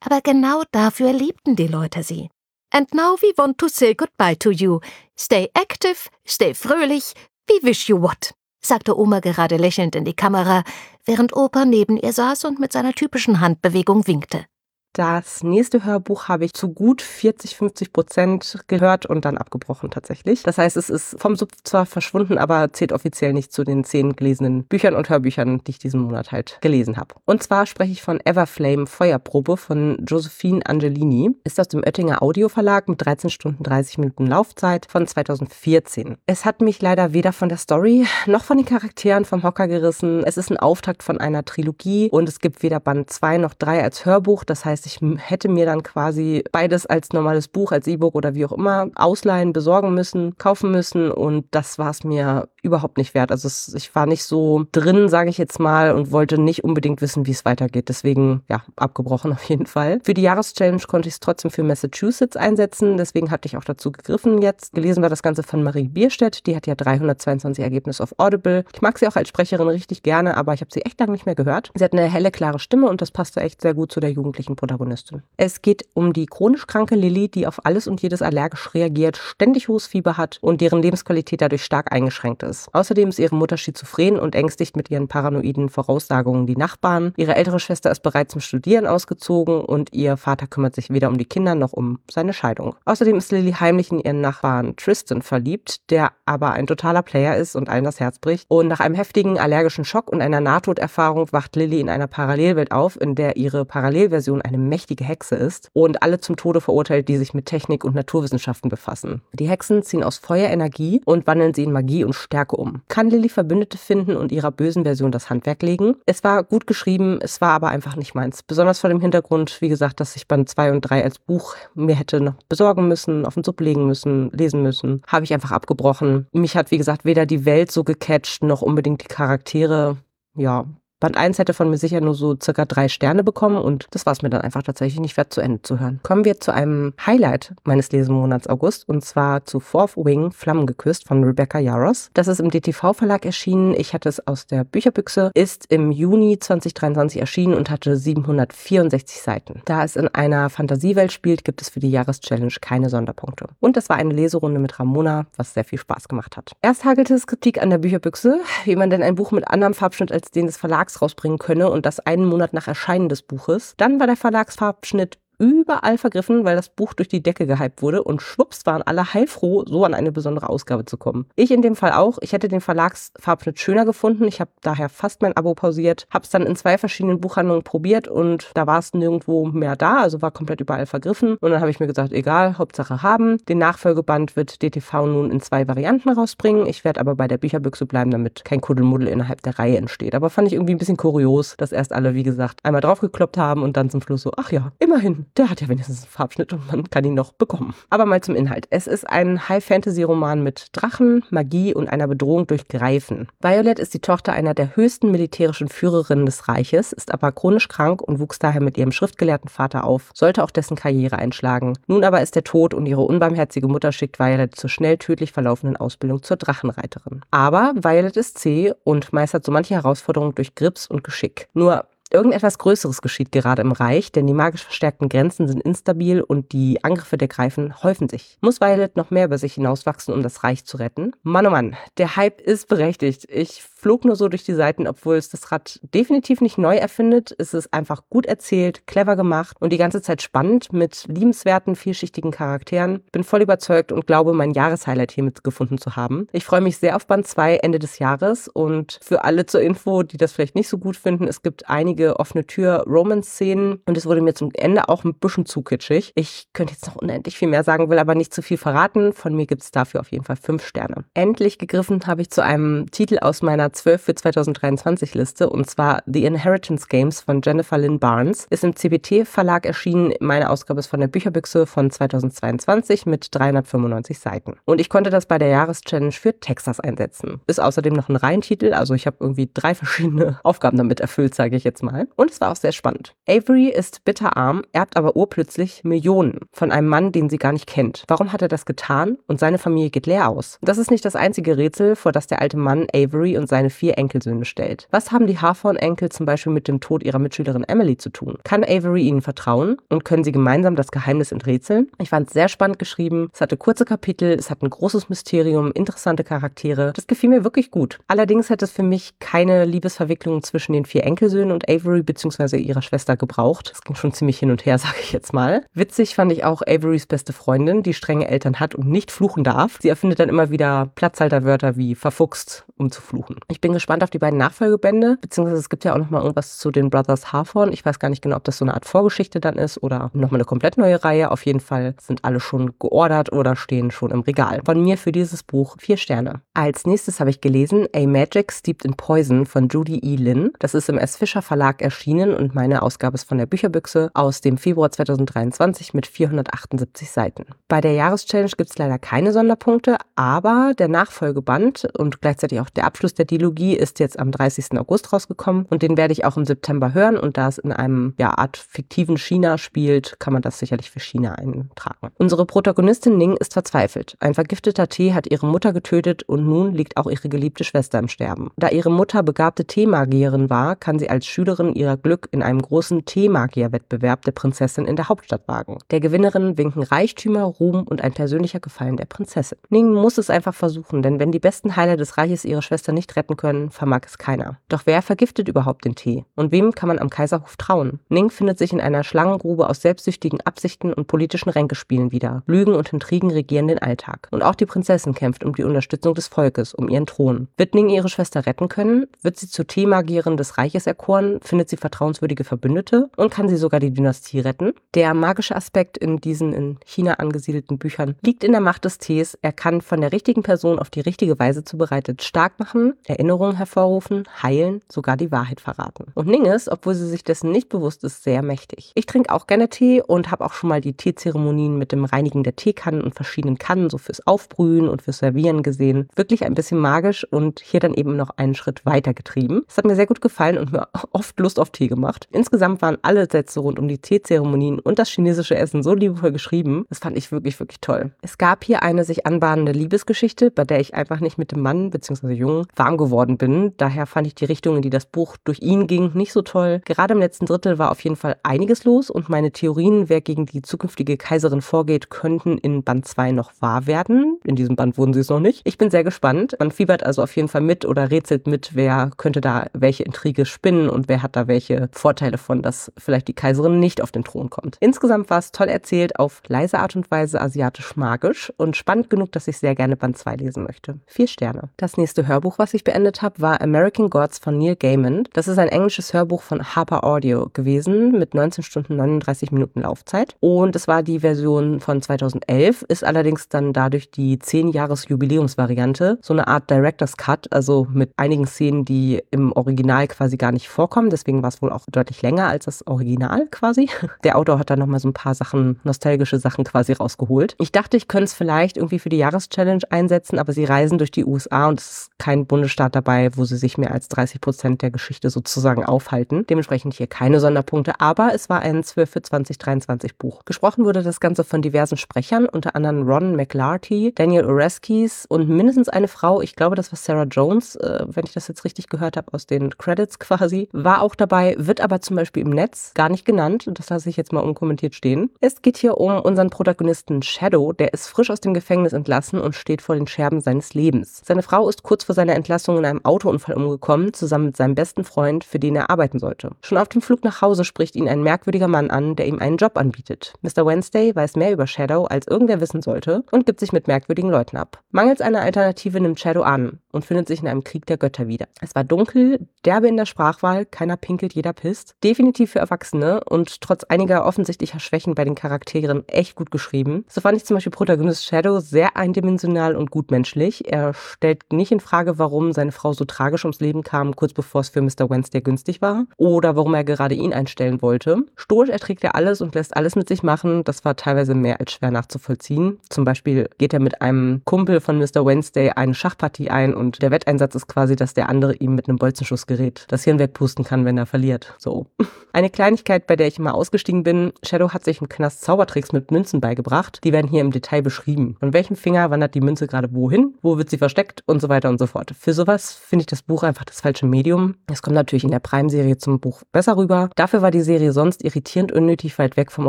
Aber 0.00 0.20
genau 0.20 0.62
dafür 0.72 1.12
liebten 1.12 1.56
die 1.56 1.68
Leute 1.68 2.02
sie. 2.02 2.30
And 2.72 2.92
now 2.94 3.16
we 3.20 3.32
want 3.36 3.58
to 3.58 3.68
say 3.68 3.94
goodbye 3.94 4.36
to 4.36 4.50
you. 4.50 4.80
Stay 5.18 5.50
active, 5.54 6.08
stay 6.26 6.54
fröhlich, 6.54 7.14
we 7.48 7.62
wish 7.62 7.88
you 7.88 8.00
what 8.00 8.32
sagte 8.60 8.96
Oma 8.98 9.20
gerade 9.20 9.56
lächelnd 9.56 9.96
in 9.96 10.04
die 10.04 10.14
Kamera, 10.14 10.62
während 11.04 11.34
Opa 11.34 11.64
neben 11.64 11.96
ihr 11.96 12.12
saß 12.12 12.44
und 12.44 12.60
mit 12.60 12.72
seiner 12.72 12.92
typischen 12.92 13.40
Handbewegung 13.40 14.06
winkte. 14.06 14.44
Das 14.92 15.44
nächste 15.44 15.84
Hörbuch 15.84 16.26
habe 16.26 16.44
ich 16.44 16.52
zu 16.52 16.68
gut 16.72 17.00
40, 17.00 17.54
50 17.54 17.92
Prozent 17.92 18.58
gehört 18.66 19.06
und 19.06 19.24
dann 19.24 19.38
abgebrochen 19.38 19.92
tatsächlich. 19.92 20.42
Das 20.42 20.58
heißt, 20.58 20.76
es 20.76 20.90
ist 20.90 21.14
vom 21.16 21.36
Sub 21.36 21.50
zwar 21.62 21.86
verschwunden, 21.86 22.38
aber 22.38 22.72
zählt 22.72 22.92
offiziell 22.92 23.32
nicht 23.32 23.52
zu 23.52 23.62
den 23.62 23.84
zehn 23.84 24.16
gelesenen 24.16 24.64
Büchern 24.64 24.96
und 24.96 25.08
Hörbüchern, 25.08 25.62
die 25.64 25.70
ich 25.70 25.78
diesen 25.78 26.00
Monat 26.00 26.32
halt 26.32 26.58
gelesen 26.60 26.96
habe. 26.96 27.14
Und 27.24 27.40
zwar 27.40 27.66
spreche 27.66 27.92
ich 27.92 28.02
von 28.02 28.18
Everflame 28.24 28.88
Feuerprobe 28.88 29.56
von 29.56 30.04
Josephine 30.08 30.66
Angelini. 30.66 31.30
Ist 31.44 31.60
aus 31.60 31.68
dem 31.68 31.84
Oettinger 31.84 32.20
Audioverlag 32.20 32.88
mit 32.88 33.04
13 33.04 33.30
Stunden 33.30 33.62
30 33.62 33.98
Minuten 33.98 34.26
Laufzeit 34.26 34.86
von 34.90 35.06
2014. 35.06 36.16
Es 36.26 36.44
hat 36.44 36.62
mich 36.62 36.82
leider 36.82 37.12
weder 37.12 37.32
von 37.32 37.48
der 37.48 37.58
Story 37.58 38.06
noch 38.26 38.42
von 38.42 38.56
den 38.56 38.66
Charakteren 38.66 39.24
vom 39.24 39.44
Hocker 39.44 39.68
gerissen. 39.68 40.24
Es 40.24 40.36
ist 40.36 40.50
ein 40.50 40.56
Auftakt 40.56 41.04
von 41.04 41.18
einer 41.18 41.44
Trilogie 41.44 42.08
und 42.10 42.28
es 42.28 42.40
gibt 42.40 42.64
weder 42.64 42.80
Band 42.80 43.08
2 43.08 43.38
noch 43.38 43.54
3 43.54 43.84
als 43.84 44.04
Hörbuch. 44.04 44.42
Das 44.42 44.64
heißt, 44.64 44.79
heißt, 44.84 44.86
ich 44.86 45.00
hätte 45.18 45.48
mir 45.48 45.66
dann 45.66 45.82
quasi 45.82 46.44
beides 46.52 46.86
als 46.86 47.12
normales 47.12 47.48
Buch, 47.48 47.72
als 47.72 47.86
E-Book 47.86 48.14
oder 48.14 48.34
wie 48.34 48.44
auch 48.44 48.52
immer 48.52 48.88
ausleihen, 48.94 49.52
besorgen 49.52 49.94
müssen, 49.94 50.36
kaufen 50.38 50.70
müssen 50.70 51.10
und 51.10 51.46
das 51.50 51.78
war 51.78 51.90
es 51.90 52.04
mir 52.04 52.48
überhaupt 52.62 52.98
nicht 52.98 53.14
wert. 53.14 53.30
Also 53.30 53.46
es, 53.46 53.74
ich 53.74 53.94
war 53.94 54.06
nicht 54.06 54.24
so 54.24 54.66
drin, 54.72 55.08
sage 55.08 55.30
ich 55.30 55.38
jetzt 55.38 55.58
mal, 55.58 55.92
und 55.92 56.12
wollte 56.12 56.40
nicht 56.40 56.64
unbedingt 56.64 57.00
wissen, 57.00 57.26
wie 57.26 57.30
es 57.30 57.44
weitergeht. 57.44 57.88
Deswegen, 57.88 58.42
ja, 58.48 58.62
abgebrochen 58.76 59.32
auf 59.32 59.44
jeden 59.44 59.66
Fall. 59.66 60.00
Für 60.02 60.14
die 60.14 60.22
Jahreschallenge 60.22 60.80
konnte 60.86 61.08
ich 61.08 61.14
es 61.14 61.20
trotzdem 61.20 61.50
für 61.50 61.62
Massachusetts 61.62 62.36
einsetzen. 62.36 62.96
Deswegen 62.96 63.30
hatte 63.30 63.46
ich 63.46 63.56
auch 63.56 63.64
dazu 63.64 63.92
gegriffen 63.92 64.42
jetzt. 64.42 64.74
Gelesen 64.74 65.02
war 65.02 65.10
das 65.10 65.22
Ganze 65.22 65.42
von 65.42 65.62
Marie 65.62 65.88
Bierstedt. 65.88 66.46
Die 66.46 66.56
hat 66.56 66.66
ja 66.66 66.74
322 66.74 67.62
Ergebnisse 67.62 68.02
auf 68.02 68.14
Audible. 68.18 68.64
Ich 68.72 68.82
mag 68.82 68.98
sie 68.98 69.06
auch 69.06 69.16
als 69.16 69.28
Sprecherin 69.28 69.68
richtig 69.68 70.02
gerne, 70.02 70.36
aber 70.36 70.54
ich 70.54 70.60
habe 70.60 70.70
sie 70.72 70.82
echt 70.82 71.00
lange 71.00 71.12
nicht 71.12 71.26
mehr 71.26 71.34
gehört. 71.34 71.70
Sie 71.74 71.84
hat 71.84 71.92
eine 71.92 72.02
helle, 72.02 72.30
klare 72.30 72.58
Stimme 72.58 72.88
und 72.88 73.00
das 73.00 73.10
passte 73.10 73.40
echt 73.40 73.60
sehr 73.60 73.74
gut 73.74 73.92
zu 73.92 74.00
der 74.00 74.10
jugendlichen 74.10 74.56
Protagonistin. 74.56 75.22
Es 75.36 75.62
geht 75.62 75.86
um 75.94 76.12
die 76.12 76.26
chronisch 76.26 76.66
kranke 76.66 76.94
Lilly, 76.94 77.28
die 77.28 77.46
auf 77.46 77.64
alles 77.64 77.86
und 77.86 78.02
jedes 78.02 78.22
allergisch 78.22 78.74
reagiert, 78.74 79.16
ständig 79.16 79.68
hohes 79.68 79.86
Fieber 79.86 80.16
hat 80.16 80.38
und 80.40 80.60
deren 80.60 80.82
Lebensqualität 80.82 81.40
dadurch 81.40 81.64
stark 81.64 81.92
eingeschränkt 81.92 82.42
ist 82.42 82.49
ist. 82.50 82.68
Außerdem 82.74 83.08
ist 83.08 83.18
ihre 83.18 83.34
Mutter 83.34 83.56
schizophren 83.56 84.18
und 84.18 84.34
ängstigt 84.34 84.76
mit 84.76 84.90
ihren 84.90 85.08
paranoiden 85.08 85.70
Voraussagungen 85.70 86.46
die 86.46 86.56
Nachbarn. 86.56 87.14
Ihre 87.16 87.36
ältere 87.36 87.60
Schwester 87.60 87.90
ist 87.90 88.02
bereits 88.02 88.32
zum 88.32 88.40
Studieren 88.42 88.86
ausgezogen 88.86 89.62
und 89.62 89.94
ihr 89.94 90.16
Vater 90.16 90.46
kümmert 90.46 90.74
sich 90.74 90.90
weder 90.90 91.08
um 91.08 91.16
die 91.16 91.24
Kinder 91.24 91.54
noch 91.54 91.72
um 91.72 92.00
seine 92.10 92.32
Scheidung. 92.34 92.74
Außerdem 92.84 93.16
ist 93.16 93.32
Lily 93.32 93.52
heimlich 93.52 93.90
in 93.90 94.00
ihren 94.00 94.20
Nachbarn 94.20 94.76
Tristan 94.76 95.22
verliebt, 95.22 95.90
der 95.90 96.12
aber 96.26 96.50
ein 96.50 96.66
totaler 96.66 97.02
Player 97.02 97.36
ist 97.36 97.56
und 97.56 97.68
allen 97.68 97.84
das 97.84 98.00
Herz 98.00 98.18
bricht. 98.18 98.44
Und 98.48 98.68
nach 98.68 98.80
einem 98.80 98.94
heftigen 98.94 99.38
allergischen 99.38 99.84
Schock 99.84 100.10
und 100.10 100.20
einer 100.20 100.40
Nahtoderfahrung 100.40 101.28
wacht 101.32 101.56
Lily 101.56 101.80
in 101.80 101.88
einer 101.88 102.08
Parallelwelt 102.08 102.72
auf, 102.72 103.00
in 103.00 103.14
der 103.14 103.36
ihre 103.36 103.64
Parallelversion 103.64 104.42
eine 104.42 104.58
mächtige 104.58 105.04
Hexe 105.04 105.36
ist 105.36 105.68
und 105.72 106.02
alle 106.02 106.20
zum 106.20 106.36
Tode 106.36 106.60
verurteilt, 106.60 107.08
die 107.08 107.16
sich 107.16 107.34
mit 107.34 107.46
Technik 107.46 107.84
und 107.84 107.94
Naturwissenschaften 107.94 108.68
befassen. 108.68 109.22
Die 109.32 109.48
Hexen 109.48 109.82
ziehen 109.82 110.02
aus 110.02 110.18
Feuerenergie 110.18 111.00
und 111.04 111.26
wandeln 111.26 111.54
sie 111.54 111.64
in 111.64 111.72
Magie 111.72 112.04
und 112.04 112.14
Stärke 112.14 112.39
Stärke 112.40 112.56
um. 112.56 112.80
Kann 112.88 113.10
Lilly 113.10 113.28
Verbündete 113.28 113.76
finden 113.76 114.16
und 114.16 114.32
ihrer 114.32 114.50
bösen 114.50 114.84
Version 114.84 115.12
das 115.12 115.28
Handwerk 115.28 115.62
legen? 115.62 115.96
Es 116.06 116.24
war 116.24 116.42
gut 116.42 116.66
geschrieben, 116.66 117.18
es 117.20 117.40
war 117.42 117.50
aber 117.50 117.68
einfach 117.68 117.96
nicht 117.96 118.14
meins. 118.14 118.42
Besonders 118.42 118.78
vor 118.80 118.88
dem 118.88 119.00
Hintergrund, 119.00 119.60
wie 119.60 119.68
gesagt, 119.68 120.00
dass 120.00 120.16
ich 120.16 120.26
Band 120.26 120.48
2 120.48 120.72
und 120.72 120.80
3 120.80 121.04
als 121.04 121.18
Buch 121.18 121.54
mir 121.74 121.94
hätte 121.94 122.20
noch 122.20 122.34
besorgen 122.48 122.88
müssen, 122.88 123.26
auf 123.26 123.34
den 123.34 123.44
Sub 123.44 123.60
legen 123.60 123.86
müssen, 123.86 124.30
lesen 124.30 124.62
müssen. 124.62 125.02
Habe 125.06 125.24
ich 125.24 125.34
einfach 125.34 125.52
abgebrochen. 125.52 126.26
Mich 126.32 126.56
hat, 126.56 126.70
wie 126.70 126.78
gesagt, 126.78 127.04
weder 127.04 127.26
die 127.26 127.44
Welt 127.44 127.70
so 127.70 127.84
gecatcht, 127.84 128.42
noch 128.42 128.62
unbedingt 128.62 129.02
die 129.02 129.08
Charaktere. 129.08 129.98
Ja, 130.34 130.64
Band 131.00 131.16
1 131.16 131.38
hätte 131.38 131.54
von 131.54 131.70
mir 131.70 131.78
sicher 131.78 132.02
nur 132.02 132.14
so 132.14 132.36
circa 132.40 132.66
drei 132.66 132.88
Sterne 132.88 133.24
bekommen 133.24 133.56
und 133.56 133.86
das 133.92 134.04
war 134.04 134.12
es 134.12 134.20
mir 134.20 134.28
dann 134.28 134.42
einfach 134.42 134.62
tatsächlich 134.62 135.00
nicht 135.00 135.16
wert, 135.16 135.32
zu 135.32 135.40
Ende 135.40 135.62
zu 135.62 135.80
hören. 135.80 135.98
Kommen 136.02 136.26
wir 136.26 136.40
zu 136.40 136.52
einem 136.52 136.92
Highlight 137.04 137.54
meines 137.64 137.90
Lesemonats 137.90 138.46
August 138.46 138.86
und 138.86 139.02
zwar 139.02 139.46
zu 139.46 139.60
Fourth 139.60 139.96
Wing 139.96 140.30
Flammen 140.30 140.66
geküsst 140.66 141.08
von 141.08 141.24
Rebecca 141.24 141.58
Yaros. 141.58 142.10
Das 142.12 142.28
ist 142.28 142.38
im 142.38 142.50
DTV-Verlag 142.50 143.24
erschienen. 143.24 143.72
Ich 143.74 143.94
hatte 143.94 144.10
es 144.10 144.26
aus 144.26 144.46
der 144.46 144.64
Bücherbüchse, 144.64 145.30
ist 145.32 145.64
im 145.72 145.90
Juni 145.90 146.38
2023 146.38 147.18
erschienen 147.18 147.54
und 147.54 147.70
hatte 147.70 147.96
764 147.96 149.22
Seiten. 149.22 149.62
Da 149.64 149.84
es 149.84 149.96
in 149.96 150.08
einer 150.08 150.50
Fantasiewelt 150.50 151.12
spielt, 151.12 151.46
gibt 151.46 151.62
es 151.62 151.70
für 151.70 151.80
die 151.80 151.90
Jahreschallenge 151.90 152.52
keine 152.60 152.90
Sonderpunkte. 152.90 153.46
Und 153.58 153.78
das 153.78 153.88
war 153.88 153.96
eine 153.96 154.12
Leserunde 154.12 154.60
mit 154.60 154.78
Ramona, 154.78 155.24
was 155.38 155.54
sehr 155.54 155.64
viel 155.64 155.78
Spaß 155.78 156.08
gemacht 156.08 156.36
hat. 156.36 156.52
Erst 156.60 156.84
hagelte 156.84 157.14
es 157.14 157.26
Kritik 157.26 157.62
an 157.62 157.70
der 157.70 157.78
Bücherbüchse, 157.78 158.40
wie 158.64 158.76
man 158.76 158.90
denn 158.90 159.02
ein 159.02 159.14
Buch 159.14 159.32
mit 159.32 159.48
anderem 159.48 159.72
Farbschnitt 159.72 160.12
als 160.12 160.30
den 160.30 160.44
des 160.44 160.58
Verlags 160.58 160.89
Verlags 160.90 161.02
rausbringen 161.02 161.38
könne 161.38 161.70
und 161.70 161.86
das 161.86 162.00
einen 162.00 162.24
Monat 162.24 162.52
nach 162.52 162.68
Erscheinen 162.68 163.08
des 163.08 163.22
Buches. 163.22 163.74
Dann 163.76 164.00
war 164.00 164.06
der 164.06 164.16
Verlagsfarbschnitt 164.16 165.18
überall 165.40 165.98
vergriffen, 165.98 166.44
weil 166.44 166.54
das 166.54 166.68
Buch 166.68 166.92
durch 166.92 167.08
die 167.08 167.22
Decke 167.22 167.46
gehypt 167.46 167.82
wurde 167.82 168.04
und 168.04 168.20
schwupps 168.20 168.66
waren 168.66 168.82
alle 168.82 169.14
heilfroh, 169.14 169.64
so 169.66 169.84
an 169.84 169.94
eine 169.94 170.12
besondere 170.12 170.50
Ausgabe 170.50 170.84
zu 170.84 170.98
kommen. 170.98 171.26
Ich 171.34 171.50
in 171.50 171.62
dem 171.62 171.74
Fall 171.74 171.92
auch. 171.92 172.18
Ich 172.20 172.32
hätte 172.32 172.48
den 172.48 172.60
Verlagsfarbschnitt 172.60 173.58
schöner 173.58 173.86
gefunden. 173.86 174.24
Ich 174.28 174.40
habe 174.40 174.50
daher 174.60 174.90
fast 174.90 175.22
mein 175.22 175.36
Abo 175.36 175.54
pausiert, 175.54 176.06
habe 176.10 176.24
es 176.24 176.30
dann 176.30 176.42
in 176.42 176.56
zwei 176.56 176.76
verschiedenen 176.76 177.20
Buchhandlungen 177.20 177.62
probiert 177.62 178.06
und 178.06 178.50
da 178.54 178.66
war 178.66 178.78
es 178.78 178.92
nirgendwo 178.92 179.46
mehr 179.46 179.76
da, 179.76 180.00
also 180.00 180.20
war 180.20 180.30
komplett 180.30 180.60
überall 180.60 180.84
vergriffen. 180.84 181.36
Und 181.40 181.50
dann 181.50 181.60
habe 181.60 181.70
ich 181.70 181.80
mir 181.80 181.86
gesagt, 181.86 182.12
egal, 182.12 182.58
Hauptsache 182.58 183.02
haben. 183.02 183.38
Den 183.48 183.58
Nachfolgeband 183.58 184.36
wird 184.36 184.62
DTV 184.62 185.06
nun 185.06 185.30
in 185.30 185.40
zwei 185.40 185.66
Varianten 185.66 186.10
rausbringen. 186.10 186.66
Ich 186.66 186.84
werde 186.84 187.00
aber 187.00 187.14
bei 187.14 187.28
der 187.28 187.38
Bücherbüchse 187.38 187.86
bleiben, 187.86 188.10
damit 188.10 188.44
kein 188.44 188.60
Kuddelmuddel 188.60 189.08
innerhalb 189.08 189.40
der 189.40 189.58
Reihe 189.58 189.78
entsteht. 189.78 190.14
Aber 190.14 190.28
fand 190.28 190.48
ich 190.48 190.54
irgendwie 190.54 190.74
ein 190.74 190.78
bisschen 190.78 190.98
kurios, 190.98 191.54
dass 191.56 191.72
erst 191.72 191.94
alle, 191.94 192.14
wie 192.14 192.24
gesagt, 192.24 192.60
einmal 192.62 192.82
draufgekloppt 192.82 193.38
haben 193.38 193.62
und 193.62 193.78
dann 193.78 193.88
zum 193.88 194.02
Schluss 194.02 194.22
so, 194.22 194.32
ach 194.36 194.52
ja, 194.52 194.72
immerhin, 194.78 195.26
der 195.36 195.50
hat 195.50 195.60
ja 195.60 195.68
wenigstens 195.68 196.02
einen 196.02 196.10
Farbschnitt 196.10 196.52
und 196.52 196.66
man 196.70 196.90
kann 196.90 197.04
ihn 197.04 197.14
noch 197.14 197.32
bekommen. 197.32 197.74
Aber 197.88 198.06
mal 198.06 198.20
zum 198.20 198.34
Inhalt. 198.34 198.66
Es 198.70 198.86
ist 198.86 199.08
ein 199.08 199.48
High-Fantasy-Roman 199.48 200.42
mit 200.42 200.68
Drachen, 200.72 201.24
Magie 201.30 201.74
und 201.74 201.88
einer 201.88 202.08
Bedrohung 202.08 202.46
durch 202.46 202.68
Greifen. 202.68 203.28
Violet 203.40 203.78
ist 203.78 203.94
die 203.94 204.00
Tochter 204.00 204.32
einer 204.32 204.54
der 204.54 204.76
höchsten 204.76 205.10
militärischen 205.10 205.68
Führerinnen 205.68 206.26
des 206.26 206.48
Reiches, 206.48 206.92
ist 206.92 207.12
aber 207.12 207.32
chronisch 207.32 207.68
krank 207.68 208.02
und 208.02 208.18
wuchs 208.18 208.38
daher 208.38 208.60
mit 208.60 208.76
ihrem 208.78 208.92
schriftgelehrten 208.92 209.48
Vater 209.48 209.84
auf, 209.84 210.10
sollte 210.14 210.44
auch 210.44 210.50
dessen 210.50 210.76
Karriere 210.76 211.16
einschlagen. 211.16 211.74
Nun 211.86 212.04
aber 212.04 212.20
ist 212.22 212.34
der 212.34 212.44
Tod 212.44 212.74
und 212.74 212.86
ihre 212.86 213.02
unbarmherzige 213.02 213.68
Mutter 213.68 213.92
schickt 213.92 214.18
Violet 214.18 214.54
zur 214.54 214.70
schnell 214.70 214.98
tödlich 214.98 215.32
verlaufenden 215.32 215.76
Ausbildung 215.76 216.22
zur 216.22 216.36
Drachenreiterin. 216.36 217.22
Aber 217.30 217.72
Violet 217.74 218.16
ist 218.16 218.38
zäh 218.38 218.72
und 218.84 219.12
meistert 219.12 219.44
so 219.44 219.52
manche 219.52 219.74
Herausforderungen 219.74 220.34
durch 220.34 220.54
Grips 220.54 220.86
und 220.86 221.04
Geschick. 221.04 221.48
Nur 221.54 221.84
Irgendetwas 222.12 222.58
Größeres 222.58 223.02
geschieht 223.02 223.30
gerade 223.30 223.62
im 223.62 223.70
Reich, 223.70 224.10
denn 224.10 224.26
die 224.26 224.34
magisch 224.34 224.64
verstärkten 224.64 225.08
Grenzen 225.08 225.46
sind 225.46 225.62
instabil 225.62 226.20
und 226.20 226.50
die 226.50 226.82
Angriffe 226.82 227.16
der 227.16 227.28
Greifen 227.28 227.82
häufen 227.84 228.08
sich. 228.08 228.36
Muss 228.40 228.60
Violet 228.60 228.96
noch 228.96 229.10
mehr 229.10 229.26
über 229.26 229.38
sich 229.38 229.54
hinauswachsen, 229.54 230.12
um 230.12 230.22
das 230.22 230.42
Reich 230.42 230.64
zu 230.64 230.76
retten? 230.76 231.12
Mann, 231.22 231.46
oh 231.46 231.50
Mann, 231.50 231.76
der 231.98 232.16
Hype 232.16 232.40
ist 232.40 232.66
berechtigt. 232.66 233.26
Ich 233.28 233.62
flog 233.80 234.04
nur 234.04 234.16
so 234.16 234.28
durch 234.28 234.44
die 234.44 234.54
Seiten, 234.54 234.86
obwohl 234.86 235.16
es 235.16 235.30
das 235.30 235.50
Rad 235.50 235.80
definitiv 235.94 236.40
nicht 236.40 236.58
neu 236.58 236.76
erfindet. 236.76 237.34
Es 237.38 237.54
ist 237.54 237.72
einfach 237.72 238.02
gut 238.10 238.26
erzählt, 238.26 238.86
clever 238.86 239.16
gemacht 239.16 239.56
und 239.60 239.72
die 239.72 239.78
ganze 239.78 240.02
Zeit 240.02 240.20
spannend 240.20 240.72
mit 240.72 241.06
liebenswerten, 241.08 241.74
vielschichtigen 241.74 242.30
Charakteren. 242.30 243.02
Bin 243.12 243.24
voll 243.24 243.42
überzeugt 243.42 243.90
und 243.90 244.06
glaube, 244.06 244.34
mein 244.34 244.52
Jahreshighlight 244.52 245.12
hiermit 245.12 245.42
gefunden 245.42 245.78
zu 245.78 245.96
haben. 245.96 246.26
Ich 246.32 246.44
freue 246.44 246.60
mich 246.60 246.76
sehr 246.76 246.94
auf 246.94 247.06
Band 247.06 247.26
2 247.26 247.56
Ende 247.56 247.78
des 247.78 247.98
Jahres 247.98 248.48
und 248.48 248.98
für 249.02 249.24
alle 249.24 249.46
zur 249.46 249.62
Info, 249.62 250.02
die 250.02 250.18
das 250.18 250.32
vielleicht 250.32 250.54
nicht 250.54 250.68
so 250.68 250.76
gut 250.76 250.96
finden, 250.96 251.26
es 251.26 251.42
gibt 251.42 251.70
einige 251.70 252.20
offene 252.20 252.46
Tür 252.46 252.84
Romance-Szenen 252.86 253.80
und 253.86 253.96
es 253.96 254.04
wurde 254.04 254.20
mir 254.20 254.34
zum 254.34 254.50
Ende 254.54 254.88
auch 254.88 255.04
ein 255.04 255.14
bisschen 255.14 255.46
zu 255.46 255.62
kitschig. 255.62 256.12
Ich 256.14 256.48
könnte 256.52 256.74
jetzt 256.74 256.86
noch 256.86 256.96
unendlich 256.96 257.38
viel 257.38 257.48
mehr 257.48 257.64
sagen, 257.64 257.88
will 257.88 257.98
aber 257.98 258.14
nicht 258.14 258.34
zu 258.34 258.42
viel 258.42 258.58
verraten. 258.58 259.14
Von 259.14 259.34
mir 259.34 259.46
gibt 259.46 259.62
es 259.62 259.70
dafür 259.70 260.00
auf 260.00 260.10
jeden 260.10 260.24
Fall 260.24 260.36
fünf 260.36 260.66
Sterne. 260.66 261.04
Endlich 261.14 261.58
gegriffen 261.58 262.06
habe 262.06 262.22
ich 262.22 262.30
zu 262.30 262.42
einem 262.44 262.90
Titel 262.90 263.18
aus 263.20 263.40
meiner 263.42 263.69
meiner 263.70 263.72
12 263.72 264.02
für 264.02 264.14
2023 264.14 265.14
Liste 265.14 265.48
und 265.48 265.68
zwar 265.68 266.02
The 266.06 266.24
Inheritance 266.24 266.86
Games 266.88 267.20
von 267.20 267.40
Jennifer 267.42 267.78
Lynn 267.78 267.98
Barnes. 267.98 268.46
Ist 268.50 268.64
im 268.64 268.74
CBT 268.74 269.26
Verlag 269.26 269.66
erschienen. 269.66 270.12
Meine 270.20 270.50
Ausgabe 270.50 270.80
ist 270.80 270.88
von 270.88 271.00
der 271.00 271.08
Bücherbüchse 271.08 271.66
von 271.66 271.90
2022 271.90 273.06
mit 273.06 273.28
395 273.30 274.18
Seiten. 274.18 274.56
Und 274.64 274.80
ich 274.80 274.88
konnte 274.88 275.10
das 275.10 275.26
bei 275.26 275.38
der 275.38 275.48
Jahreschallenge 275.48 276.12
für 276.12 276.38
Texas 276.38 276.80
einsetzen. 276.80 277.40
Ist 277.46 277.60
außerdem 277.60 277.94
noch 277.94 278.08
ein 278.08 278.16
Reihentitel, 278.16 278.72
also 278.74 278.94
ich 278.94 279.06
habe 279.06 279.18
irgendwie 279.20 279.48
drei 279.52 279.74
verschiedene 279.80 280.40
Aufgaben 280.42 280.76
damit 280.76 281.00
erfüllt, 281.00 281.34
sage 281.34 281.56
ich 281.56 281.64
jetzt 281.64 281.82
mal. 281.82 282.08
Und 282.16 282.30
es 282.30 282.40
war 282.40 282.50
auch 282.50 282.56
sehr 282.56 282.72
spannend. 282.72 283.14
Avery 283.28 283.68
ist 283.68 284.04
bitterarm, 284.04 284.62
erbt 284.72 284.96
aber 284.96 285.16
urplötzlich 285.16 285.84
Millionen 285.84 286.40
von 286.52 286.72
einem 286.72 286.88
Mann, 286.88 287.12
den 287.12 287.30
sie 287.30 287.38
gar 287.38 287.52
nicht 287.52 287.66
kennt. 287.66 288.04
Warum 288.08 288.32
hat 288.32 288.42
er 288.42 288.48
das 288.48 288.64
getan? 288.64 289.18
Und 289.26 289.38
seine 289.38 289.58
Familie 289.58 289.90
geht 289.90 290.06
leer 290.06 290.28
aus. 290.28 290.58
Das 290.62 290.78
ist 290.78 290.90
nicht 290.90 291.04
das 291.04 291.16
einzige 291.16 291.56
Rätsel, 291.56 291.94
vor 291.94 292.12
das 292.12 292.26
der 292.26 292.40
alte 292.40 292.56
Mann 292.56 292.86
Avery 292.94 293.36
und 293.38 293.48
seine 293.48 293.59
vier 293.68 293.98
Enkelsöhne 293.98 294.46
stellt. 294.46 294.88
Was 294.90 295.12
haben 295.12 295.26
die 295.26 295.38
Hawthorne-Enkel 295.38 296.08
zum 296.08 296.24
Beispiel 296.24 296.52
mit 296.52 296.68
dem 296.68 296.80
Tod 296.80 297.02
ihrer 297.02 297.18
Mitschülerin 297.18 297.64
Emily 297.64 297.98
zu 297.98 298.08
tun? 298.08 298.38
Kann 298.44 298.64
Avery 298.64 299.02
ihnen 299.02 299.20
vertrauen 299.20 299.76
und 299.90 300.06
können 300.06 300.24
sie 300.24 300.32
gemeinsam 300.32 300.76
das 300.76 300.90
Geheimnis 300.90 301.32
enträtseln? 301.32 301.90
Ich 301.98 302.08
fand 302.08 302.28
es 302.28 302.32
sehr 302.32 302.48
spannend 302.48 302.78
geschrieben. 302.78 303.28
Es 303.34 303.42
hatte 303.42 303.58
kurze 303.58 303.84
Kapitel, 303.84 304.30
es 304.30 304.48
hat 304.48 304.62
ein 304.62 304.70
großes 304.70 305.10
Mysterium, 305.10 305.72
interessante 305.72 306.24
Charaktere. 306.24 306.92
Das 306.94 307.06
gefiel 307.06 307.28
mir 307.28 307.44
wirklich 307.44 307.70
gut. 307.70 307.98
Allerdings 308.08 308.48
hätte 308.48 308.64
es 308.64 308.70
für 308.70 308.82
mich 308.82 309.18
keine 309.18 309.64
Liebesverwicklung 309.64 310.42
zwischen 310.42 310.72
den 310.72 310.86
vier 310.86 311.04
Enkelsöhnen 311.04 311.52
und 311.52 311.68
Avery 311.68 312.02
bzw. 312.02 312.56
ihrer 312.56 312.82
Schwester 312.82 313.16
gebraucht. 313.16 313.70
Das 313.72 313.82
ging 313.82 313.96
schon 313.96 314.12
ziemlich 314.12 314.38
hin 314.38 314.50
und 314.50 314.64
her, 314.64 314.78
sage 314.78 314.96
ich 315.02 315.12
jetzt 315.12 315.32
mal. 315.32 315.64
Witzig 315.74 316.14
fand 316.14 316.32
ich 316.32 316.44
auch 316.44 316.62
Averys 316.62 317.06
beste 317.06 317.32
Freundin, 317.32 317.82
die 317.82 317.94
strenge 317.94 318.28
Eltern 318.28 318.60
hat 318.60 318.74
und 318.74 318.88
nicht 318.88 319.10
fluchen 319.10 319.44
darf. 319.44 319.78
Sie 319.80 319.88
erfindet 319.88 320.20
dann 320.20 320.28
immer 320.28 320.50
wieder 320.50 320.90
Platzhalterwörter 320.94 321.76
wie 321.76 321.94
verfuchst, 321.94 322.64
um 322.76 322.90
zu 322.90 323.00
fluchen. 323.00 323.36
Ich 323.50 323.60
bin 323.60 323.72
gespannt 323.72 324.04
auf 324.04 324.10
die 324.10 324.20
beiden 324.20 324.38
Nachfolgebände, 324.38 325.18
beziehungsweise 325.20 325.58
es 325.58 325.68
gibt 325.68 325.84
ja 325.84 325.94
auch 325.94 325.98
nochmal 325.98 326.22
irgendwas 326.22 326.58
zu 326.58 326.70
den 326.70 326.88
Brothers 326.88 327.32
Hawthorne. 327.32 327.72
Ich 327.72 327.84
weiß 327.84 327.98
gar 327.98 328.08
nicht 328.08 328.22
genau, 328.22 328.36
ob 328.36 328.44
das 328.44 328.58
so 328.58 328.64
eine 328.64 328.74
Art 328.74 328.84
Vorgeschichte 328.84 329.40
dann 329.40 329.56
ist 329.56 329.82
oder 329.82 330.12
nochmal 330.14 330.38
eine 330.38 330.44
komplett 330.44 330.78
neue 330.78 331.02
Reihe. 331.02 331.32
Auf 331.32 331.44
jeden 331.44 331.58
Fall 331.58 331.94
sind 332.00 332.24
alle 332.24 332.38
schon 332.38 332.78
geordert 332.78 333.32
oder 333.32 333.56
stehen 333.56 333.90
schon 333.90 334.12
im 334.12 334.20
Regal. 334.20 334.60
Von 334.64 334.80
mir 334.80 334.96
für 334.96 335.10
dieses 335.10 335.42
Buch 335.42 335.74
vier 335.80 335.96
Sterne. 335.96 336.42
Als 336.54 336.86
nächstes 336.86 337.18
habe 337.18 337.30
ich 337.30 337.40
gelesen 337.40 337.88
A 337.94 338.06
Magic 338.06 338.52
Steeped 338.52 338.84
in 338.84 338.94
Poison 338.94 339.46
von 339.46 339.66
Judy 339.66 339.98
E. 339.98 340.14
Lin. 340.14 340.52
Das 340.60 340.74
ist 340.74 340.88
im 340.88 340.96
S. 340.96 341.16
Fischer 341.16 341.42
Verlag 341.42 341.82
erschienen 341.82 342.32
und 342.32 342.54
meine 342.54 342.82
Ausgabe 342.82 343.16
ist 343.16 343.28
von 343.28 343.38
der 343.38 343.46
Bücherbüchse 343.46 344.12
aus 344.14 344.42
dem 344.42 344.58
Februar 344.58 344.92
2023 344.92 345.92
mit 345.92 346.06
478 346.06 347.10
Seiten. 347.10 347.46
Bei 347.66 347.80
der 347.80 347.94
Jahreschallenge 347.94 348.52
gibt 348.56 348.70
es 348.70 348.78
leider 348.78 349.00
keine 349.00 349.32
Sonderpunkte, 349.32 349.96
aber 350.14 350.72
der 350.78 350.88
Nachfolgeband 350.88 351.88
und 351.98 352.20
gleichzeitig 352.20 352.60
auch 352.60 352.70
der 352.70 352.84
Abschluss 352.84 353.14
der 353.14 353.26
Dilogie 353.40 353.74
ist 353.74 354.00
jetzt 354.00 354.18
am 354.18 354.32
30. 354.32 354.78
August 354.78 355.14
rausgekommen 355.14 355.64
und 355.70 355.80
den 355.80 355.96
werde 355.96 356.12
ich 356.12 356.26
auch 356.26 356.36
im 356.36 356.44
September 356.44 356.92
hören 356.92 357.16
und 357.16 357.38
da 357.38 357.48
es 357.48 357.56
in 357.56 357.72
einem 357.72 358.12
ja, 358.18 358.36
Art 358.36 358.58
fiktiven 358.58 359.16
China 359.16 359.56
spielt, 359.56 360.20
kann 360.20 360.34
man 360.34 360.42
das 360.42 360.58
sicherlich 360.58 360.90
für 360.90 361.00
China 361.00 361.36
eintragen. 361.36 362.12
Unsere 362.18 362.44
Protagonistin 362.44 363.16
Ning 363.16 363.38
ist 363.38 363.54
verzweifelt. 363.54 364.18
Ein 364.20 364.34
vergifteter 364.34 364.90
Tee 364.90 365.14
hat 365.14 365.26
ihre 365.30 365.46
Mutter 365.46 365.72
getötet 365.72 366.22
und 366.24 366.46
nun 366.46 366.74
liegt 366.74 366.98
auch 366.98 367.06
ihre 367.10 367.30
geliebte 367.30 367.64
Schwester 367.64 367.98
im 367.98 368.08
Sterben. 368.08 368.50
Da 368.58 368.68
ihre 368.68 368.90
Mutter 368.90 369.22
begabte 369.22 369.64
Teemagierin 369.64 370.50
war, 370.50 370.76
kann 370.76 370.98
sie 370.98 371.08
als 371.08 371.24
Schülerin 371.24 371.72
ihr 371.72 371.96
Glück 371.96 372.28
in 372.32 372.42
einem 372.42 372.60
großen 372.60 373.06
Teemagierwettbewerb 373.06 374.20
der 374.26 374.32
Prinzessin 374.32 374.84
in 374.84 374.96
der 374.96 375.08
Hauptstadt 375.08 375.48
wagen. 375.48 375.78
Der 375.90 376.00
Gewinnerin 376.00 376.58
winken 376.58 376.82
Reichtümer, 376.82 377.44
Ruhm 377.44 377.84
und 377.84 378.02
ein 378.04 378.12
persönlicher 378.12 378.60
Gefallen 378.60 378.98
der 378.98 379.06
Prinzessin. 379.06 379.56
Ning 379.70 379.94
muss 379.94 380.18
es 380.18 380.28
einfach 380.28 380.54
versuchen, 380.54 381.00
denn 381.00 381.18
wenn 381.18 381.32
die 381.32 381.38
besten 381.38 381.76
Heiler 381.76 381.96
des 381.96 382.18
Reiches 382.18 382.44
ihre 382.44 382.60
Schwester 382.60 382.92
nicht 382.92 383.16
retten 383.16 383.29
können, 383.36 383.70
vermag 383.70 384.02
es 384.06 384.18
keiner. 384.18 384.58
Doch 384.68 384.82
wer 384.84 385.02
vergiftet 385.02 385.48
überhaupt 385.48 385.84
den 385.84 385.94
Tee? 385.94 386.24
Und 386.36 386.52
wem 386.52 386.72
kann 386.72 386.88
man 386.88 386.98
am 386.98 387.10
Kaiserhof 387.10 387.56
trauen? 387.56 388.00
Ning 388.08 388.30
findet 388.30 388.58
sich 388.58 388.72
in 388.72 388.80
einer 388.80 389.04
Schlangengrube 389.04 389.68
aus 389.68 389.82
selbstsüchtigen 389.82 390.40
Absichten 390.42 390.92
und 390.92 391.06
politischen 391.06 391.50
Ränkespielen 391.50 392.12
wieder. 392.12 392.42
Lügen 392.46 392.74
und 392.74 392.92
Intrigen 392.92 393.30
regieren 393.30 393.68
den 393.68 393.78
Alltag. 393.78 394.28
Und 394.30 394.42
auch 394.42 394.54
die 394.54 394.66
Prinzessin 394.66 395.14
kämpft 395.14 395.44
um 395.44 395.54
die 395.54 395.64
Unterstützung 395.64 396.14
des 396.14 396.28
Volkes, 396.28 396.74
um 396.74 396.88
ihren 396.88 397.06
Thron. 397.06 397.48
Wird 397.56 397.74
Ning 397.74 397.88
ihre 397.88 398.08
Schwester 398.08 398.46
retten 398.46 398.68
können? 398.68 399.06
Wird 399.22 399.36
sie 399.36 399.48
zur 399.48 399.66
Teemagierin 399.66 400.36
des 400.36 400.58
Reiches 400.58 400.86
erkoren? 400.86 401.40
Findet 401.42 401.68
sie 401.68 401.76
vertrauenswürdige 401.76 402.44
Verbündete? 402.44 403.10
Und 403.16 403.30
kann 403.30 403.48
sie 403.48 403.56
sogar 403.56 403.80
die 403.80 403.92
Dynastie 403.92 404.40
retten? 404.40 404.72
Der 404.94 405.14
magische 405.14 405.56
Aspekt 405.56 405.98
in 405.98 406.18
diesen 406.18 406.52
in 406.52 406.78
China 406.84 407.14
angesiedelten 407.14 407.78
Büchern 407.78 408.16
liegt 408.22 408.44
in 408.44 408.52
der 408.52 408.60
Macht 408.60 408.84
des 408.84 408.98
Tees. 408.98 409.38
Er 409.42 409.52
kann 409.52 409.80
von 409.80 410.00
der 410.00 410.12
richtigen 410.12 410.42
Person 410.42 410.78
auf 410.78 410.90
die 410.90 411.00
richtige 411.00 411.38
Weise 411.38 411.64
zubereitet 411.64 412.22
stark 412.22 412.58
machen, 412.58 412.94
Erinnerungen 413.20 413.56
hervorrufen, 413.56 414.24
heilen, 414.42 414.80
sogar 414.90 415.18
die 415.18 415.30
Wahrheit 415.30 415.60
verraten. 415.60 416.06
Und 416.14 416.26
Ning 416.26 416.46
ist, 416.46 416.70
obwohl 416.70 416.94
sie 416.94 417.06
sich 417.06 417.22
dessen 417.22 417.52
nicht 417.52 417.68
bewusst 417.68 418.02
ist, 418.02 418.24
sehr 418.24 418.40
mächtig. 418.40 418.92
Ich 418.94 419.04
trinke 419.04 419.30
auch 419.30 419.46
gerne 419.46 419.68
Tee 419.68 420.00
und 420.00 420.30
habe 420.30 420.42
auch 420.42 420.54
schon 420.54 420.70
mal 420.70 420.80
die 420.80 420.94
Teezeremonien 420.94 421.76
mit 421.76 421.92
dem 421.92 422.06
Reinigen 422.06 422.44
der 422.44 422.56
Teekannen 422.56 423.02
und 423.02 423.14
verschiedenen 423.14 423.58
Kannen 423.58 423.90
so 423.90 423.98
fürs 423.98 424.26
Aufbrühen 424.26 424.88
und 424.88 425.02
fürs 425.02 425.18
Servieren 425.18 425.62
gesehen. 425.62 426.08
Wirklich 426.16 426.46
ein 426.46 426.54
bisschen 426.54 426.78
magisch 426.78 427.26
und 427.30 427.60
hier 427.60 427.78
dann 427.78 427.92
eben 427.92 428.16
noch 428.16 428.30
einen 428.38 428.54
Schritt 428.54 428.86
weiter 428.86 429.12
getrieben. 429.12 429.66
Es 429.68 429.76
hat 429.76 429.84
mir 429.84 429.96
sehr 429.96 430.06
gut 430.06 430.22
gefallen 430.22 430.56
und 430.56 430.72
mir 430.72 430.88
oft 431.12 431.38
Lust 431.38 431.60
auf 431.60 431.68
Tee 431.68 431.88
gemacht. 431.88 432.26
Insgesamt 432.32 432.80
waren 432.80 432.96
alle 433.02 433.28
Sätze 433.30 433.60
rund 433.60 433.78
um 433.78 433.86
die 433.86 433.98
Teezeremonien 433.98 434.78
und 434.78 434.98
das 434.98 435.10
chinesische 435.10 435.56
Essen 435.56 435.82
so 435.82 435.92
liebevoll 435.92 436.32
geschrieben. 436.32 436.86
Das 436.88 437.00
fand 437.00 437.18
ich 437.18 437.30
wirklich, 437.30 437.60
wirklich 437.60 437.82
toll. 437.82 438.12
Es 438.22 438.38
gab 438.38 438.64
hier 438.64 438.82
eine 438.82 439.04
sich 439.04 439.26
anbahnende 439.26 439.72
Liebesgeschichte, 439.72 440.50
bei 440.50 440.64
der 440.64 440.80
ich 440.80 440.94
einfach 440.94 441.20
nicht 441.20 441.36
mit 441.36 441.52
dem 441.52 441.60
Mann 441.60 441.90
bzw. 441.90 442.32
Jungen 442.32 442.66
warm 442.74 442.96
geworden 442.96 443.09
bin. 443.10 443.72
Daher 443.76 444.06
fand 444.06 444.26
ich 444.26 444.34
die 444.34 444.44
Richtung, 444.44 444.76
in 444.76 444.82
die 444.82 444.90
das 444.90 445.06
Buch 445.06 445.36
durch 445.44 445.60
ihn 445.60 445.86
ging, 445.86 446.12
nicht 446.14 446.32
so 446.32 446.42
toll. 446.42 446.80
Gerade 446.84 447.14
im 447.14 447.20
letzten 447.20 447.46
Drittel 447.46 447.78
war 447.78 447.90
auf 447.90 448.00
jeden 448.00 448.16
Fall 448.16 448.36
einiges 448.42 448.84
los 448.84 449.10
und 449.10 449.28
meine 449.28 449.50
Theorien, 449.50 450.08
wer 450.08 450.20
gegen 450.20 450.46
die 450.46 450.62
zukünftige 450.62 451.16
Kaiserin 451.16 451.60
vorgeht, 451.60 452.10
könnten 452.10 452.58
in 452.58 452.82
Band 452.82 453.06
2 453.06 453.32
noch 453.32 453.52
wahr 453.60 453.86
werden. 453.86 454.38
In 454.44 454.56
diesem 454.56 454.76
Band 454.76 454.96
wurden 454.96 455.12
sie 455.12 455.20
es 455.20 455.28
noch 455.28 455.40
nicht. 455.40 455.62
Ich 455.64 455.78
bin 455.78 455.90
sehr 455.90 456.04
gespannt. 456.04 456.56
Man 456.58 456.70
fiebert 456.70 457.04
also 457.04 457.22
auf 457.22 457.34
jeden 457.36 457.48
Fall 457.48 457.60
mit 457.60 457.84
oder 457.84 458.10
rätselt 458.10 458.46
mit, 458.46 458.74
wer 458.74 459.10
könnte 459.16 459.40
da 459.40 459.66
welche 459.72 460.04
Intrige 460.04 460.46
spinnen 460.46 460.88
und 460.88 461.08
wer 461.08 461.22
hat 461.22 461.36
da 461.36 461.48
welche 461.48 461.88
Vorteile 461.92 462.38
von, 462.38 462.62
dass 462.62 462.92
vielleicht 462.96 463.28
die 463.28 463.34
Kaiserin 463.34 463.80
nicht 463.80 464.02
auf 464.02 464.12
den 464.12 464.24
Thron 464.24 464.50
kommt. 464.50 464.76
Insgesamt 464.80 465.30
war 465.30 465.38
es 465.38 465.52
toll 465.52 465.68
erzählt, 465.68 466.18
auf 466.18 466.42
leise 466.46 466.78
Art 466.78 466.96
und 466.96 467.10
Weise 467.10 467.40
asiatisch-magisch 467.40 468.52
und 468.56 468.76
spannend 468.76 469.10
genug, 469.10 469.32
dass 469.32 469.48
ich 469.48 469.58
sehr 469.58 469.74
gerne 469.74 469.96
Band 469.96 470.18
2 470.18 470.36
lesen 470.36 470.64
möchte. 470.64 470.98
Vier 471.06 471.26
Sterne. 471.26 471.70
Das 471.76 471.96
nächste 471.96 472.26
Hörbuch, 472.26 472.58
was 472.58 472.74
ich 472.74 472.84
beendet 472.90 473.22
habe, 473.22 473.40
war 473.40 473.60
American 473.60 474.10
Gods 474.10 474.40
von 474.40 474.58
Neil 474.58 474.74
Gaiman. 474.74 475.22
Das 475.32 475.46
ist 475.46 475.58
ein 475.58 475.68
englisches 475.68 476.12
Hörbuch 476.12 476.42
von 476.42 476.74
Harper 476.74 477.04
Audio 477.04 477.48
gewesen 477.52 478.18
mit 478.18 478.34
19 478.34 478.64
Stunden 478.64 478.96
39 478.96 479.52
Minuten 479.52 479.82
Laufzeit. 479.82 480.34
Und 480.40 480.74
es 480.74 480.88
war 480.88 481.04
die 481.04 481.20
Version 481.20 481.78
von 481.78 482.02
2011, 482.02 482.82
ist 482.88 483.04
allerdings 483.04 483.48
dann 483.48 483.72
dadurch 483.72 484.10
die 484.10 484.40
10 484.40 484.70
Jahres 484.70 485.06
Jubiläumsvariante, 485.08 486.18
so 486.20 486.32
eine 486.32 486.48
Art 486.48 486.68
Director's 486.68 487.16
Cut, 487.16 487.46
also 487.52 487.86
mit 487.92 488.10
einigen 488.16 488.48
Szenen, 488.48 488.84
die 488.84 489.22
im 489.30 489.52
Original 489.52 490.08
quasi 490.08 490.36
gar 490.36 490.50
nicht 490.50 490.68
vorkommen. 490.68 491.10
Deswegen 491.10 491.42
war 491.42 491.50
es 491.50 491.62
wohl 491.62 491.70
auch 491.70 491.84
deutlich 491.92 492.22
länger 492.22 492.48
als 492.48 492.64
das 492.64 492.84
Original 492.88 493.46
quasi. 493.52 493.88
Der 494.24 494.36
Autor 494.36 494.58
hat 494.58 494.68
da 494.68 494.74
nochmal 494.74 494.98
so 494.98 495.08
ein 495.08 495.14
paar 495.14 495.36
Sachen, 495.36 495.78
nostalgische 495.84 496.40
Sachen 496.40 496.64
quasi 496.64 496.92
rausgeholt. 496.92 497.54
Ich 497.60 497.70
dachte, 497.70 497.96
ich 497.96 498.08
könnte 498.08 498.24
es 498.24 498.34
vielleicht 498.34 498.76
irgendwie 498.76 498.98
für 498.98 499.10
die 499.10 499.18
Jahreschallenge 499.18 499.84
einsetzen, 499.90 500.40
aber 500.40 500.52
sie 500.52 500.64
reisen 500.64 500.98
durch 500.98 501.12
die 501.12 501.24
USA 501.24 501.68
und 501.68 501.78
es 501.78 501.90
ist 501.90 502.18
kein 502.18 502.46
Bundesstaat 502.46 502.79
dabei, 502.88 503.30
wo 503.36 503.44
sie 503.44 503.56
sich 503.56 503.78
mehr 503.78 503.92
als 503.92 504.08
30 504.08 504.40
Prozent 504.40 504.82
der 504.82 504.90
Geschichte 504.90 505.30
sozusagen 505.30 505.84
aufhalten. 505.84 506.46
Dementsprechend 506.48 506.94
hier 506.94 507.06
keine 507.06 507.40
Sonderpunkte, 507.40 508.00
aber 508.00 508.30
es 508.34 508.48
war 508.48 508.60
ein 508.60 508.82
12 508.82 509.10
für 509.10 509.22
2023 509.22 510.16
Buch. 510.16 510.44
Gesprochen 510.44 510.84
wurde 510.84 511.02
das 511.02 511.20
Ganze 511.20 511.44
von 511.44 511.62
diversen 511.62 511.96
Sprechern, 511.96 512.46
unter 512.46 512.76
anderem 512.76 513.08
Ron 513.08 513.36
McLarty, 513.36 514.12
Daniel 514.14 514.46
Oreskes 514.46 515.26
und 515.26 515.48
mindestens 515.48 515.88
eine 515.88 516.08
Frau, 516.08 516.40
ich 516.40 516.56
glaube, 516.56 516.76
das 516.76 516.92
war 516.92 516.96
Sarah 516.96 517.24
Jones, 517.24 517.76
äh, 517.76 518.04
wenn 518.06 518.24
ich 518.24 518.32
das 518.32 518.48
jetzt 518.48 518.64
richtig 518.64 518.88
gehört 518.88 519.16
habe, 519.16 519.32
aus 519.32 519.46
den 519.46 519.76
Credits 519.76 520.18
quasi, 520.18 520.68
war 520.72 521.02
auch 521.02 521.14
dabei, 521.14 521.54
wird 521.58 521.80
aber 521.80 522.00
zum 522.00 522.16
Beispiel 522.16 522.42
im 522.44 522.50
Netz 522.50 522.92
gar 522.94 523.08
nicht 523.08 523.24
genannt. 523.24 523.68
Das 523.74 523.90
lasse 523.90 524.08
ich 524.08 524.16
jetzt 524.16 524.32
mal 524.32 524.40
unkommentiert 524.40 524.94
stehen. 524.94 525.30
Es 525.40 525.62
geht 525.62 525.76
hier 525.76 525.98
um 525.98 526.20
unseren 526.20 526.50
Protagonisten 526.50 527.22
Shadow, 527.22 527.72
der 527.72 527.92
ist 527.92 528.08
frisch 528.08 528.30
aus 528.30 528.40
dem 528.40 528.54
Gefängnis 528.54 528.92
entlassen 528.92 529.40
und 529.40 529.54
steht 529.54 529.82
vor 529.82 529.94
den 529.94 530.06
Scherben 530.06 530.40
seines 530.40 530.74
Lebens. 530.74 531.22
Seine 531.24 531.42
Frau 531.42 531.68
ist 531.68 531.82
kurz 531.82 532.04
vor 532.04 532.14
seiner 532.14 532.34
Entlassung 532.34 532.69
in 532.78 532.84
einem 532.84 533.04
Autounfall 533.04 533.56
umgekommen, 533.56 534.12
zusammen 534.12 534.46
mit 534.46 534.56
seinem 534.56 534.74
besten 534.74 535.04
Freund, 535.04 535.44
für 535.44 535.58
den 535.58 535.76
er 535.76 535.90
arbeiten 535.90 536.18
sollte. 536.18 536.50
Schon 536.62 536.78
auf 536.78 536.88
dem 536.88 537.02
Flug 537.02 537.24
nach 537.24 537.42
Hause 537.42 537.64
spricht 537.64 537.96
ihn 537.96 538.08
ein 538.08 538.22
merkwürdiger 538.22 538.68
Mann 538.68 538.90
an, 538.90 539.16
der 539.16 539.26
ihm 539.26 539.38
einen 539.38 539.56
Job 539.56 539.76
anbietet. 539.76 540.34
Mr. 540.42 540.66
Wednesday 540.66 541.14
weiß 541.14 541.36
mehr 541.36 541.52
über 541.52 541.66
Shadow, 541.66 542.04
als 542.04 542.26
irgendwer 542.26 542.60
wissen 542.60 542.82
sollte 542.82 543.24
und 543.30 543.46
gibt 543.46 543.60
sich 543.60 543.72
mit 543.72 543.88
merkwürdigen 543.88 544.30
Leuten 544.30 544.56
ab. 544.56 544.82
Mangels 544.90 545.20
einer 545.20 545.42
Alternative 545.42 546.00
nimmt 546.00 546.20
Shadow 546.20 546.42
an 546.42 546.80
und 546.92 547.04
findet 547.04 547.28
sich 547.28 547.40
in 547.40 547.48
einem 547.48 547.64
Krieg 547.64 547.86
der 547.86 547.96
Götter 547.96 548.28
wieder. 548.28 548.48
Es 548.60 548.74
war 548.74 548.84
dunkel, 548.84 549.46
derbe 549.64 549.88
in 549.88 549.96
der 549.96 550.06
Sprachwahl, 550.06 550.66
keiner 550.66 550.96
pinkelt, 550.96 551.34
jeder 551.34 551.52
pisst. 551.52 551.94
Definitiv 552.02 552.52
für 552.52 552.58
Erwachsene 552.58 553.22
und 553.24 553.60
trotz 553.60 553.84
einiger 553.84 554.24
offensichtlicher 554.24 554.80
Schwächen 554.80 555.14
bei 555.14 555.24
den 555.24 555.34
Charakteren 555.34 556.08
echt 556.08 556.34
gut 556.34 556.50
geschrieben. 556.50 557.04
So 557.08 557.20
fand 557.20 557.36
ich 557.36 557.44
zum 557.44 557.56
Beispiel 557.56 557.72
Protagonist 557.72 558.24
Shadow 558.24 558.60
sehr 558.60 558.96
eindimensional 558.96 559.76
und 559.76 559.90
gutmenschlich. 559.90 560.70
Er 560.72 560.94
stellt 560.94 561.52
nicht 561.52 561.72
in 561.72 561.80
Frage, 561.80 562.18
warum 562.18 562.52
seine 562.60 562.72
Frau 562.72 562.92
so 562.92 563.06
tragisch 563.06 563.44
ums 563.44 563.60
Leben 563.60 563.82
kam, 563.82 564.14
kurz 564.14 564.34
bevor 564.34 564.60
es 564.60 564.68
für 564.68 564.82
Mr. 564.82 565.08
Wednesday 565.08 565.40
günstig 565.40 565.80
war, 565.80 566.04
oder 566.18 566.56
warum 566.56 566.74
er 566.74 566.84
gerade 566.84 567.14
ihn 567.14 567.32
einstellen 567.32 567.80
wollte. 567.80 568.26
Stoisch 568.36 568.68
erträgt 568.68 569.02
er 569.02 569.14
alles 569.14 569.40
und 569.40 569.54
lässt 569.54 569.74
alles 569.74 569.96
mit 569.96 570.08
sich 570.08 570.22
machen. 570.22 570.62
Das 570.64 570.84
war 570.84 570.94
teilweise 570.94 571.34
mehr 571.34 571.58
als 571.58 571.72
schwer 571.72 571.90
nachzuvollziehen. 571.90 572.78
Zum 572.90 573.04
Beispiel 573.04 573.48
geht 573.56 573.72
er 573.72 573.80
mit 573.80 574.02
einem 574.02 574.42
Kumpel 574.44 574.80
von 574.80 574.98
Mr. 574.98 575.24
Wednesday 575.24 575.70
eine 575.70 575.94
Schachpartie 575.94 576.50
ein 576.50 576.74
und 576.74 577.00
der 577.00 577.10
Wetteinsatz 577.10 577.54
ist 577.54 577.66
quasi, 577.66 577.96
dass 577.96 578.12
der 578.12 578.28
andere 578.28 578.54
ihm 578.56 578.74
mit 578.74 578.88
einem 578.88 578.98
Bolzenschussgerät 578.98 579.86
das 579.88 580.04
Hirn 580.04 580.18
wegpusten 580.18 580.64
kann, 580.64 580.84
wenn 580.84 580.98
er 580.98 581.06
verliert. 581.06 581.54
So. 581.58 581.86
Eine 582.32 582.50
Kleinigkeit, 582.50 583.08
bei 583.08 583.16
der 583.16 583.26
ich 583.26 583.40
immer 583.40 583.54
ausgestiegen 583.54 584.04
bin. 584.04 584.32
Shadow 584.44 584.70
hat 584.70 584.84
sich 584.84 585.00
im 585.00 585.08
Knast 585.08 585.42
Zaubertricks 585.42 585.92
mit 585.92 586.12
Münzen 586.12 586.40
beigebracht. 586.40 587.00
Die 587.02 587.12
werden 587.12 587.28
hier 587.28 587.40
im 587.40 587.50
Detail 587.50 587.82
beschrieben. 587.82 588.36
Von 588.38 588.52
welchem 588.52 588.76
Finger 588.76 589.10
wandert 589.10 589.34
die 589.34 589.40
Münze 589.40 589.66
gerade 589.66 589.92
wohin? 589.92 590.34
Wo 590.40 590.56
wird 590.56 590.70
sie 590.70 590.78
versteckt? 590.78 591.24
Und 591.26 591.40
so 591.40 591.48
weiter 591.48 591.68
und 591.68 591.78
so 591.78 591.88
fort. 591.88 592.12
Für 592.16 592.32
sowas 592.50 592.72
finde 592.72 593.02
ich 593.02 593.06
das 593.06 593.22
Buch 593.22 593.44
einfach 593.44 593.64
das 593.64 593.80
falsche 593.80 594.06
Medium. 594.06 594.56
Es 594.66 594.82
kommt 594.82 594.94
natürlich 594.94 595.22
in 595.22 595.30
der 595.30 595.38
Prime-Serie 595.38 595.98
zum 595.98 596.18
Buch 596.18 596.42
besser 596.50 596.76
rüber. 596.76 597.08
Dafür 597.14 597.42
war 597.42 597.52
die 597.52 597.60
Serie 597.60 597.92
sonst 597.92 598.24
irritierend 598.24 598.72
unnötig 598.72 599.18
weit 599.18 599.36
weg 599.36 599.52
vom 599.52 599.68